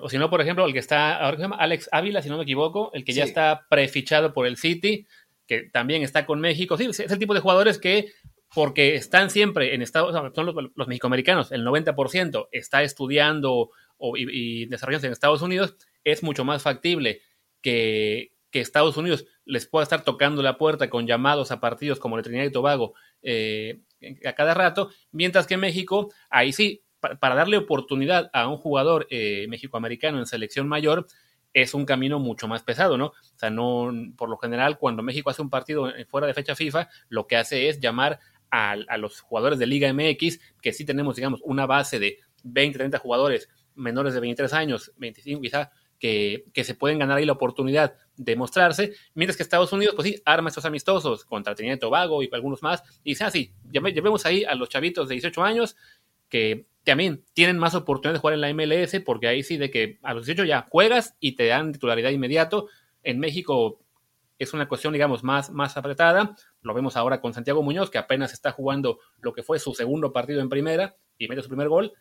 [0.00, 2.36] O si no, por ejemplo, el que está, ahora se llama Alex Ávila, si no
[2.36, 5.06] me equivoco, el que ya está prefichado por el City,
[5.46, 6.76] que también está con México.
[6.76, 8.12] Sí, es el tipo de jugadores que,
[8.54, 14.16] porque están siempre en Estados Unidos, son los, los, mexicoamericanos, el 90% está estudiando o,
[14.16, 17.22] y, y desarrollándose en Estados Unidos, es mucho más factible
[17.60, 22.16] que, que Estados Unidos les pueda estar tocando la puerta con llamados a partidos como
[22.16, 23.80] el Trinidad y Tobago eh,
[24.24, 26.84] a cada rato, mientras que México, ahí sí,
[27.20, 31.06] para darle oportunidad a un jugador eh, mexicoamericano en selección mayor,
[31.52, 33.06] es un camino mucho más pesado, ¿no?
[33.06, 36.88] O sea, no, por lo general, cuando México hace un partido fuera de fecha FIFA,
[37.08, 38.18] lo que hace es llamar
[38.50, 42.98] a, los jugadores de Liga MX, que sí tenemos, digamos, una base de 20, 30
[42.98, 48.36] jugadores menores de 23 años, 25 quizá, que, se pueden ganar ahí la oportunidad de
[48.36, 52.28] mostrarse, mientras que Estados Unidos, pues sí, arma estos amistosos contra Trinidad y Tobago y
[52.32, 55.76] algunos más, y dice así, ah, llevemos ahí a los chavitos de 18 años
[56.28, 59.98] que también tienen más oportunidad de jugar en la MLS, porque ahí sí de que
[60.02, 62.68] a los 18 ya juegas y te dan titularidad inmediato.
[63.02, 63.80] En México
[64.38, 66.36] es una cuestión, digamos, más, más apretada.
[66.62, 70.12] Lo vemos ahora con Santiago Muñoz, que apenas está jugando lo que fue su segundo
[70.12, 71.92] partido en primera y mete su primer gol.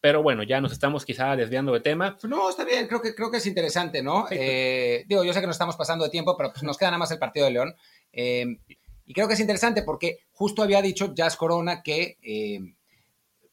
[0.00, 2.16] Pero bueno, ya nos estamos quizá desviando de tema.
[2.22, 4.26] No, está bien, creo que, creo que es interesante, ¿no?
[4.30, 6.98] Eh, digo, yo sé que nos estamos pasando de tiempo, pero pues nos queda nada
[6.98, 7.74] más el partido de León.
[8.12, 8.46] Eh,
[9.04, 12.60] y creo que es interesante porque justo había dicho Jazz Corona que, eh,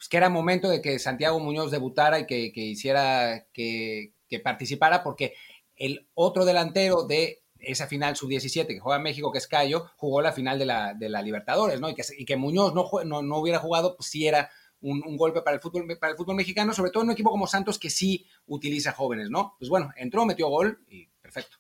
[0.05, 5.33] pues que era momento de que Santiago Muñoz debutara y que, hiciera, que, participara, porque
[5.75, 10.31] el otro delantero de esa final sub-17 que juega México, que es Cayo, jugó la
[10.31, 11.89] final de la, de la Libertadores, ¿no?
[11.89, 14.51] Y que, que Muñoz no, no, no hubiera jugado, pues era
[14.81, 17.47] un, golpe para el, fútbol, para el fútbol mexicano, sobre todo en un equipo como
[17.47, 19.55] Santos que sí utiliza jóvenes, ¿no?
[19.57, 21.57] Pues bueno, entró, metió gol y perfecto.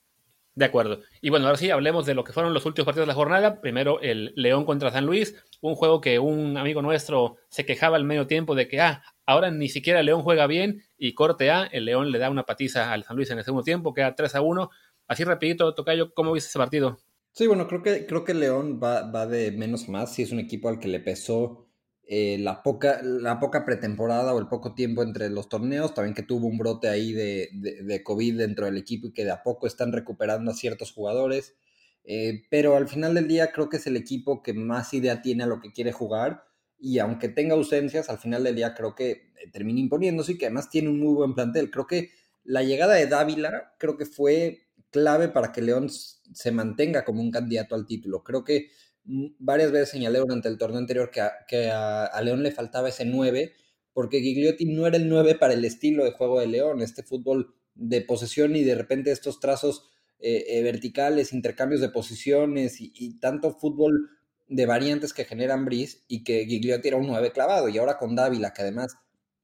[0.55, 1.01] De acuerdo.
[1.21, 3.59] Y bueno, ahora sí, hablemos de lo que fueron los últimos partidos de la jornada.
[3.59, 8.05] Primero, el León contra San Luis, un juego que un amigo nuestro se quejaba al
[8.05, 11.65] medio tiempo de que, ah, ahora ni siquiera el León juega bien y corte A,
[11.65, 14.35] el León le da una patiza al San Luis en el segundo tiempo, queda 3
[14.35, 14.69] a 1.
[15.07, 16.99] Así rapidito, Tocayo, ¿cómo viste ese partido?
[17.33, 20.39] Sí, bueno, creo que, creo que León va, va de menos más, si es un
[20.39, 21.64] equipo al que le pesó
[22.07, 26.21] eh, la, poca, la poca pretemporada o el poco tiempo entre los torneos, también que
[26.21, 29.65] tuvo un brote ahí de, de, COVID dentro del equipo y que de a poco
[29.65, 31.55] están recuperando a ciertos jugadores.
[32.03, 35.43] Eh, pero al final del día creo que es el equipo que más idea tiene
[35.43, 36.43] a lo que quiere jugar
[36.79, 40.45] y aunque tenga ausencias, al final del día creo que eh, termina imponiéndose y que
[40.45, 41.71] además tiene un muy buen plantel.
[41.71, 42.11] Creo que
[42.43, 47.31] la llegada de Dávila creo que fue clave para que León se mantenga como un
[47.31, 48.23] candidato al título.
[48.23, 48.69] Creo que
[49.05, 53.05] varias veces señalé durante el torneo anterior que, a, que a, León le faltaba ese
[53.05, 53.53] 9,
[53.93, 57.55] porque Gigliotti no era el 9 para el estilo de juego de León, este fútbol
[57.75, 59.89] de posesión y de repente estos trazos
[60.19, 64.09] eh, eh, verticales, intercambios de posiciones y, tanto fútbol
[64.47, 67.69] de variantes que generan Brice y que Gigliotti era un 9 clavado.
[67.69, 68.95] Y ahora con Dávila que además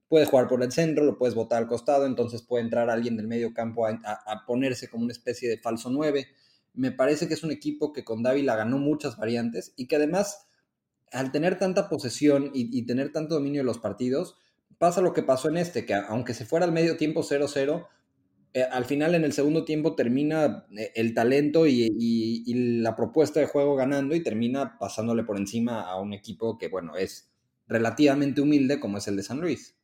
[0.08, 3.28] puede jugar por el centro, lo puedes botar al costado, entonces puede entrar alguien del
[3.28, 6.26] medio campo a, a ponerse como una especie de falso 9
[6.74, 10.46] me parece que es un equipo que con Dávila ganó muchas variantes y que además,
[11.10, 14.36] al tener tanta posesión y, tener tanto dominio de los partidos,
[14.78, 17.86] pasa lo que pasó en este, que aunque se fuera al medio tiempo 0-0,
[18.54, 23.46] eh, al final en el segundo tiempo termina eh, el talento y, la propuesta de
[23.46, 27.30] juego ganando y termina pasándole por encima a un equipo que, bueno, es
[27.68, 29.76] relativamente humilde como es el de San Luis.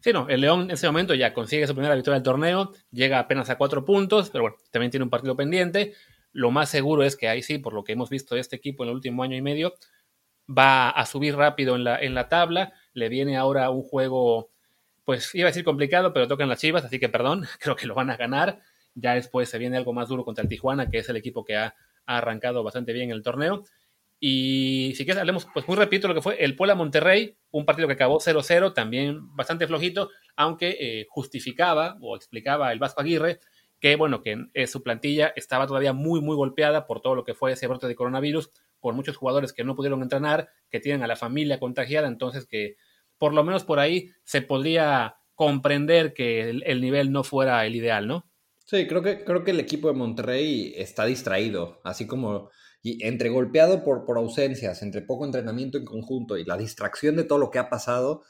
[0.00, 3.20] Sí, no, el León en ese momento ya consigue su primera victoria del torneo, llega
[3.20, 5.94] apenas a cuatro puntos, pero bueno, también tiene un partido pendiente.
[6.32, 8.82] Lo más seguro es que ahí sí, por lo que hemos visto de este equipo
[8.82, 9.74] en el último año y medio,
[10.48, 12.72] va a subir rápido en la, en la tabla.
[12.94, 14.50] Le viene ahora un juego,
[15.04, 17.94] pues iba a decir complicado, pero tocan las chivas, así que perdón, creo que lo
[17.94, 18.60] van a ganar.
[18.94, 21.56] Ya después se viene algo más duro contra el Tijuana, que es el equipo que
[21.56, 21.74] ha,
[22.04, 23.64] arrancado bastante bien el torneo.
[24.18, 27.88] Y si quieres, hablemos, pues muy repito lo que fue el Puebla Monterrey, un partido
[27.88, 33.40] que acabó 0-0, también bastante flojito, aunque eh, justificaba o explicaba el Vasco Aguirre
[33.82, 37.34] que bueno, que eh, su plantilla estaba todavía muy, muy golpeada por todo lo que
[37.34, 41.08] fue ese brote de coronavirus, por muchos jugadores que no pudieron entrenar, que tienen a
[41.08, 42.76] la familia contagiada, entonces que
[43.18, 48.06] por lo menos por ahí se podría comprender que el, nivel no fuera el ideal,
[48.06, 48.30] ¿no?
[48.64, 52.50] Sí, creo que, creo que el equipo de Monterrey está distraído, así como
[52.84, 57.24] y entre golpeado por, por ausencias, entre poco entrenamiento en conjunto y la distracción de
[57.24, 58.22] todo lo que ha pasado,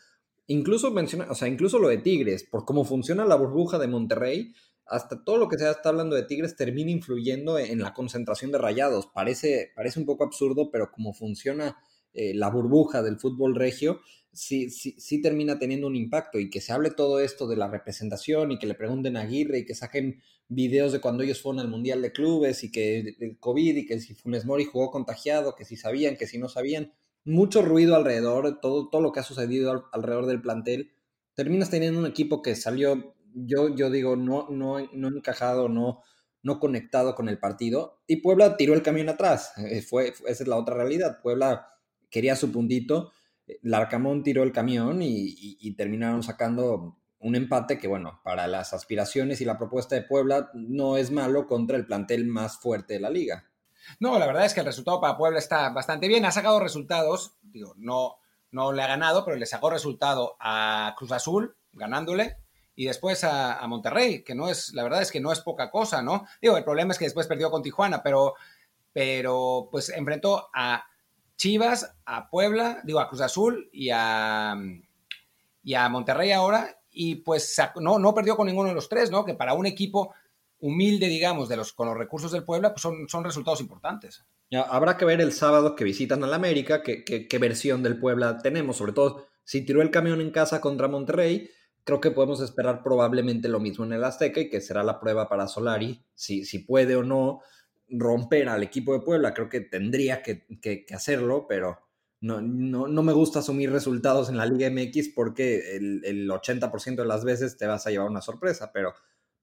[0.46, 4.54] incluso menciona, o sea, incluso lo de Tigres, por cómo funciona la burbuja de Monterrey,
[4.92, 8.58] hasta todo lo que se está hablando de Tigres termina influyendo en la concentración de
[8.58, 9.06] rayados.
[9.06, 11.78] Parece, parece un poco absurdo, pero como funciona
[12.12, 14.00] eh, la burbuja del fútbol regio,
[14.32, 17.68] sí, sí, sí termina teniendo un impacto y que se hable todo esto de la
[17.68, 21.60] representación y que le pregunten a Aguirre y que saquen videos de cuando ellos fueron
[21.60, 25.54] al Mundial de Clubes y que el COVID y que si Funes Mori jugó contagiado,
[25.54, 26.92] que si sabían, que si no sabían.
[27.24, 30.92] Mucho ruido alrededor, todo, todo lo que ha sucedido alrededor del plantel.
[31.34, 36.02] Terminas teniendo un equipo que salió, yo, yo digo, no, no, no encajado, no,
[36.42, 38.00] no conectado con el partido.
[38.06, 39.52] Y Puebla tiró el camión atrás.
[39.58, 41.20] Eh, fue, esa es la otra realidad.
[41.22, 41.68] Puebla
[42.10, 43.12] quería su puntito.
[43.62, 49.44] Larcamón tiró el camión y terminaron sacando un empate que, bueno, para las aspiraciones y
[49.44, 53.48] la propuesta de Puebla no es malo contra el plantel más fuerte de la liga.
[54.00, 56.24] No, la verdad es que el resultado para Puebla está bastante bien.
[56.24, 58.16] Ha sacado resultados, digo, no,
[58.50, 62.38] no le ha ganado, pero le sacó resultado a Cruz Azul, ganándole,
[62.82, 66.02] y después a, Monterrey, que no es, la verdad es que no es poca cosa,
[66.02, 66.26] ¿no?
[66.40, 68.34] Digo, el problema es que después perdió con Tijuana, pero,
[68.92, 70.84] pero pues enfrentó a
[71.36, 74.56] Chivas, a Puebla, digo, a Cruz Azul y a,
[75.62, 79.24] y a Monterrey ahora, y pues no, no perdió con ninguno de los tres, ¿no?
[79.24, 80.12] Que para un equipo
[80.58, 84.24] humilde, digamos, de los, con los recursos del Puebla, pues son, son resultados importantes.
[84.50, 88.92] Habrá que ver el sábado que visitan al América, qué, versión del Puebla tenemos, sobre
[88.92, 91.48] todo si tiró el camión en casa contra Monterrey,
[91.84, 95.28] creo que podemos esperar probablemente lo mismo en el Azteca y que será la prueba
[95.28, 97.40] para Solari, si, si puede o no
[97.88, 101.78] romper al equipo de Puebla, creo que tendría que, que hacerlo, pero
[102.22, 106.94] no, no, no, me gusta asumir resultados en la Liga MX porque el, el 80%
[106.96, 108.94] de las veces te vas a llevar una sorpresa, pero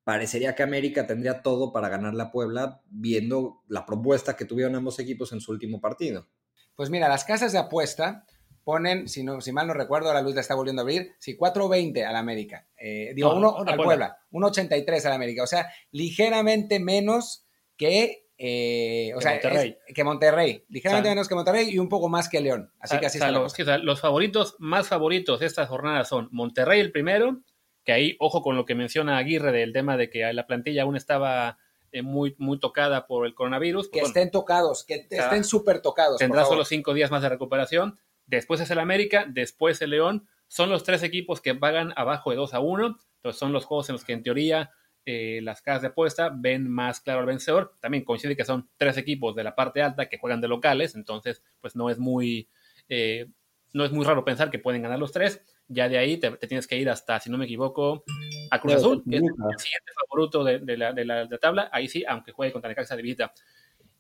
[0.06, 4.98] parecería que América tendría todo para ganar la Puebla viendo la propuesta que tuvieron ambos
[4.98, 6.28] equipos en su último partido.
[6.76, 8.26] Pues mira, las casas de apuesta
[8.64, 11.38] ponen, si, no, si mal no recuerdo, ahora Luis la está volviendo a abrir, si
[11.38, 17.46] 4.20 al América, eh, digo, uno, al Puebla, 1.83 al América, o sea, ligeramente menos
[17.78, 19.78] que eh, o sea, Monterrey.
[19.94, 22.72] que Monterrey, ligeramente menos que Monterrey y un poco más que León.
[22.80, 23.54] Así que así los,
[23.84, 27.42] los favoritos más favoritos de estas jornadas son Monterrey el primero,
[27.84, 30.96] que ahí, ojo con lo que menciona Aguirre del tema de que la plantilla aún
[30.96, 31.58] estaba
[31.92, 33.90] eh, muy, muy tocada por el coronavirus.
[33.90, 36.18] Que estén tocados, que estén súper tocados.
[36.18, 38.00] Tendrá solo cinco días más de recuperación.
[38.30, 40.28] Después es el América, después el León.
[40.48, 42.98] Son los tres equipos que pagan abajo de 2 a 1.
[43.16, 44.72] Entonces son los juegos en los que en teoría
[45.06, 47.74] eh, las casas de apuesta ven más claro al vencedor.
[47.80, 51.42] También coincide que son tres equipos de la parte alta que juegan de locales, entonces
[51.60, 52.48] pues no es muy,
[52.90, 53.28] eh,
[53.74, 55.42] no es muy raro pensar que pueden ganar los tres.
[55.68, 58.04] Ya de ahí te, tienes que ir hasta, si no me equivoco,
[58.52, 61.70] a Cruz Azul, que es el siguiente favorito de, la, de, la, tabla.
[61.72, 63.34] Ahí sí, aunque juegue contra Necaxa de visita.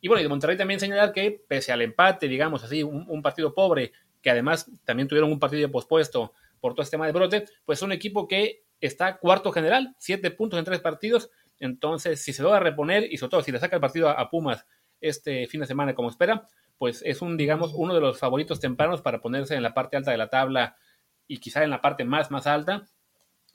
[0.01, 3.21] Y bueno, y de Monterrey también señalar que pese al empate, digamos así, un, un
[3.21, 3.91] partido pobre,
[4.21, 7.83] que además también tuvieron un partido pospuesto por todo este tema de brote, pues es
[7.83, 11.29] un equipo que está cuarto general, siete puntos en tres partidos.
[11.59, 14.65] Entonces, si se logra reponer y sobre todo si le saca el partido a, Pumas
[15.01, 16.47] este fin de semana como espera,
[16.77, 20.11] pues es un, digamos, uno de los favoritos tempranos para ponerse en la parte alta
[20.11, 20.77] de la tabla
[21.27, 22.87] y quizá en la parte más, más alta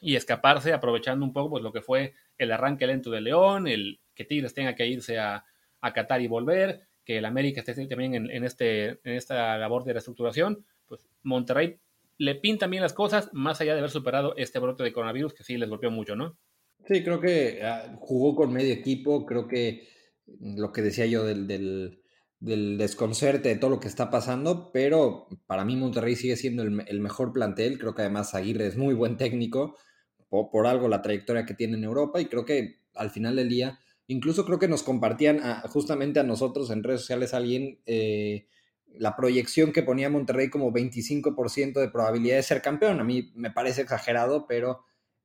[0.00, 4.00] y escaparse aprovechando un poco pues lo que fue el arranque lento de León, el
[4.14, 5.44] que Tigres tenga que irse a,
[5.80, 9.92] a Qatar y volver, que el América esté también en, este, en esta labor de
[9.92, 11.78] reestructuración, pues Monterrey
[12.18, 15.42] le pintan bien las cosas, más allá de haber superado este brote de coronavirus que
[15.42, 16.36] sí les golpeó mucho, ¿no?
[16.86, 19.88] Sí, creo que ah, jugó con medio equipo, creo que
[20.40, 25.64] lo que decía yo del, del, desconcerte de todo lo que está pasando, pero para
[25.64, 29.76] mí Monterrey sigue siendo el, mejor plantel, creo que además Aguirre es muy buen técnico,
[30.28, 33.78] por, algo la trayectoria que tiene en Europa y creo que al final del día,
[34.06, 37.80] incluso creo que nos compartían justamente a nosotros en redes sociales alguien...
[37.86, 38.48] Eh,
[38.96, 43.00] la proyección que ponía Monterrey como 25% de probabilidad de ser campeón.
[43.00, 44.84] A mí me parece exagerado, pero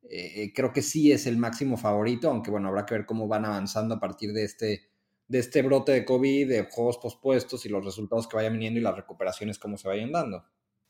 [0.10, 3.46] eh, creo que sí es el máximo favorito, aunque bueno, habrá que ver cómo van
[3.46, 4.90] avanzando a partir de este,
[5.28, 8.84] de este brote de COVID, de juegos pospuestos y los resultados que vayan viniendo y
[8.84, 10.46] las recuperaciones cómo se vayan dando.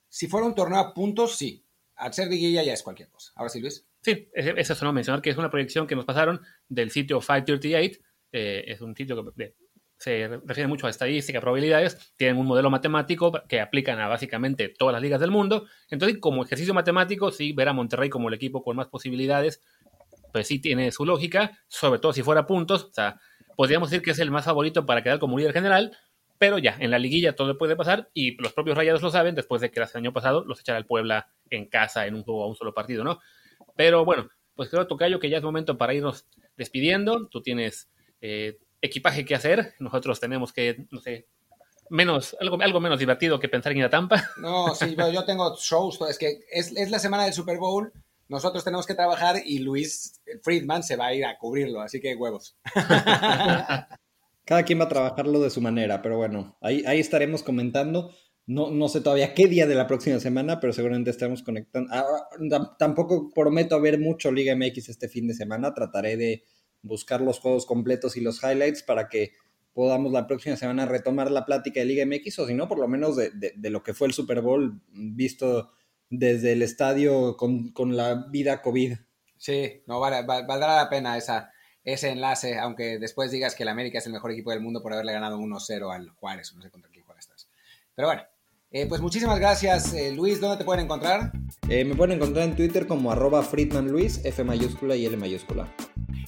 [0.07, 1.65] Si fuera un torneo a puntos, sí.
[1.95, 3.33] Al ser de ya es cualquier cosa.
[3.35, 3.88] Ahora sí, Luis.
[4.09, 7.99] Sí, eso es no mencionar que es una proyección que nos pasaron del sitio 538.
[8.31, 9.53] Eh, es un sitio que,
[9.97, 14.93] se refiere mucho a estadística, probabilidades, tienen un modelo matemático que aplican a básicamente todas
[14.93, 15.67] las ligas del mundo.
[15.89, 19.61] Entonces, como ejercicio matemático, sí, ver a Monterrey como el equipo con más posibilidades,
[20.31, 23.19] pues sí tiene su lógica, sobre todo si fuera puntos, o sea,
[23.57, 25.97] podríamos decir que es el más favorito para quedar como líder general,
[26.37, 29.61] pero ya, en la liguilla todo puede pasar y los propios rayados lo saben después
[29.61, 32.47] de que el año pasado los echara el Puebla en casa en un juego a
[32.47, 33.19] un solo partido, ¿no?
[33.75, 36.25] Pero bueno, pues creo, Tocayo, que ya es momento para irnos
[36.57, 37.27] despidiendo.
[37.27, 37.89] Tú tienes
[38.21, 39.73] eh, equipaje que hacer.
[39.79, 41.27] Nosotros tenemos que, no sé,
[41.89, 44.29] menos, algo, algo menos divertido que pensar en ir a Tampa.
[44.37, 45.99] No, sí, yo tengo shows.
[46.09, 47.91] Es que es, es la semana del Super Bowl
[48.29, 52.15] nosotros tenemos que trabajar y Luis Friedman se va a ir a cubrirlo, así que
[52.15, 52.55] huevos.
[54.45, 58.13] Cada quien va a trabajarlo de su manera, pero bueno, ahí, ahí estaremos comentando.
[58.49, 61.93] No, no sé todavía qué día de la próxima semana, pero seguramente estaremos conectando.
[62.79, 65.75] Tampoco prometo ver mucho Liga MX este fin de semana.
[65.75, 66.43] Trataré de
[66.81, 69.33] buscar los juegos completos y los highlights para que
[69.71, 72.87] podamos la próxima semana retomar la plática de Liga MX, o si no, por lo
[72.87, 75.69] menos de, de lo que fue el Super Bowl visto
[76.09, 78.97] desde el estadio con, la vida COVID.
[79.37, 81.51] Sí, no, valdrá la pena esa,
[81.83, 84.91] ese enlace, aunque después digas que el América es el mejor equipo del mundo por
[84.91, 87.47] haberle ganado 1-0 al Juárez, no sé contra quién Juárez estás.
[87.93, 88.23] Pero bueno,
[88.71, 90.39] eh, pues muchísimas gracias, eh, Luis.
[90.39, 91.31] ¿Dónde te pueden encontrar?
[91.67, 95.73] Eh, me pueden encontrar en Twitter como arroba Friedman Luis, F mayúscula y L mayúscula.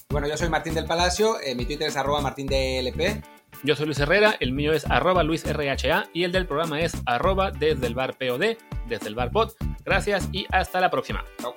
[0.10, 3.24] Bueno, yo soy Martín del Palacio, mi Twitter es arroba Martín DLP.
[3.64, 7.52] Yo soy Luis Herrera, el mío es arroba LuisRHA y el del programa es arroba
[7.52, 8.58] desde el bar POD,
[8.90, 9.52] desde el bar pod.
[9.86, 11.24] Gracias y hasta la próxima.
[11.40, 11.54] Chao.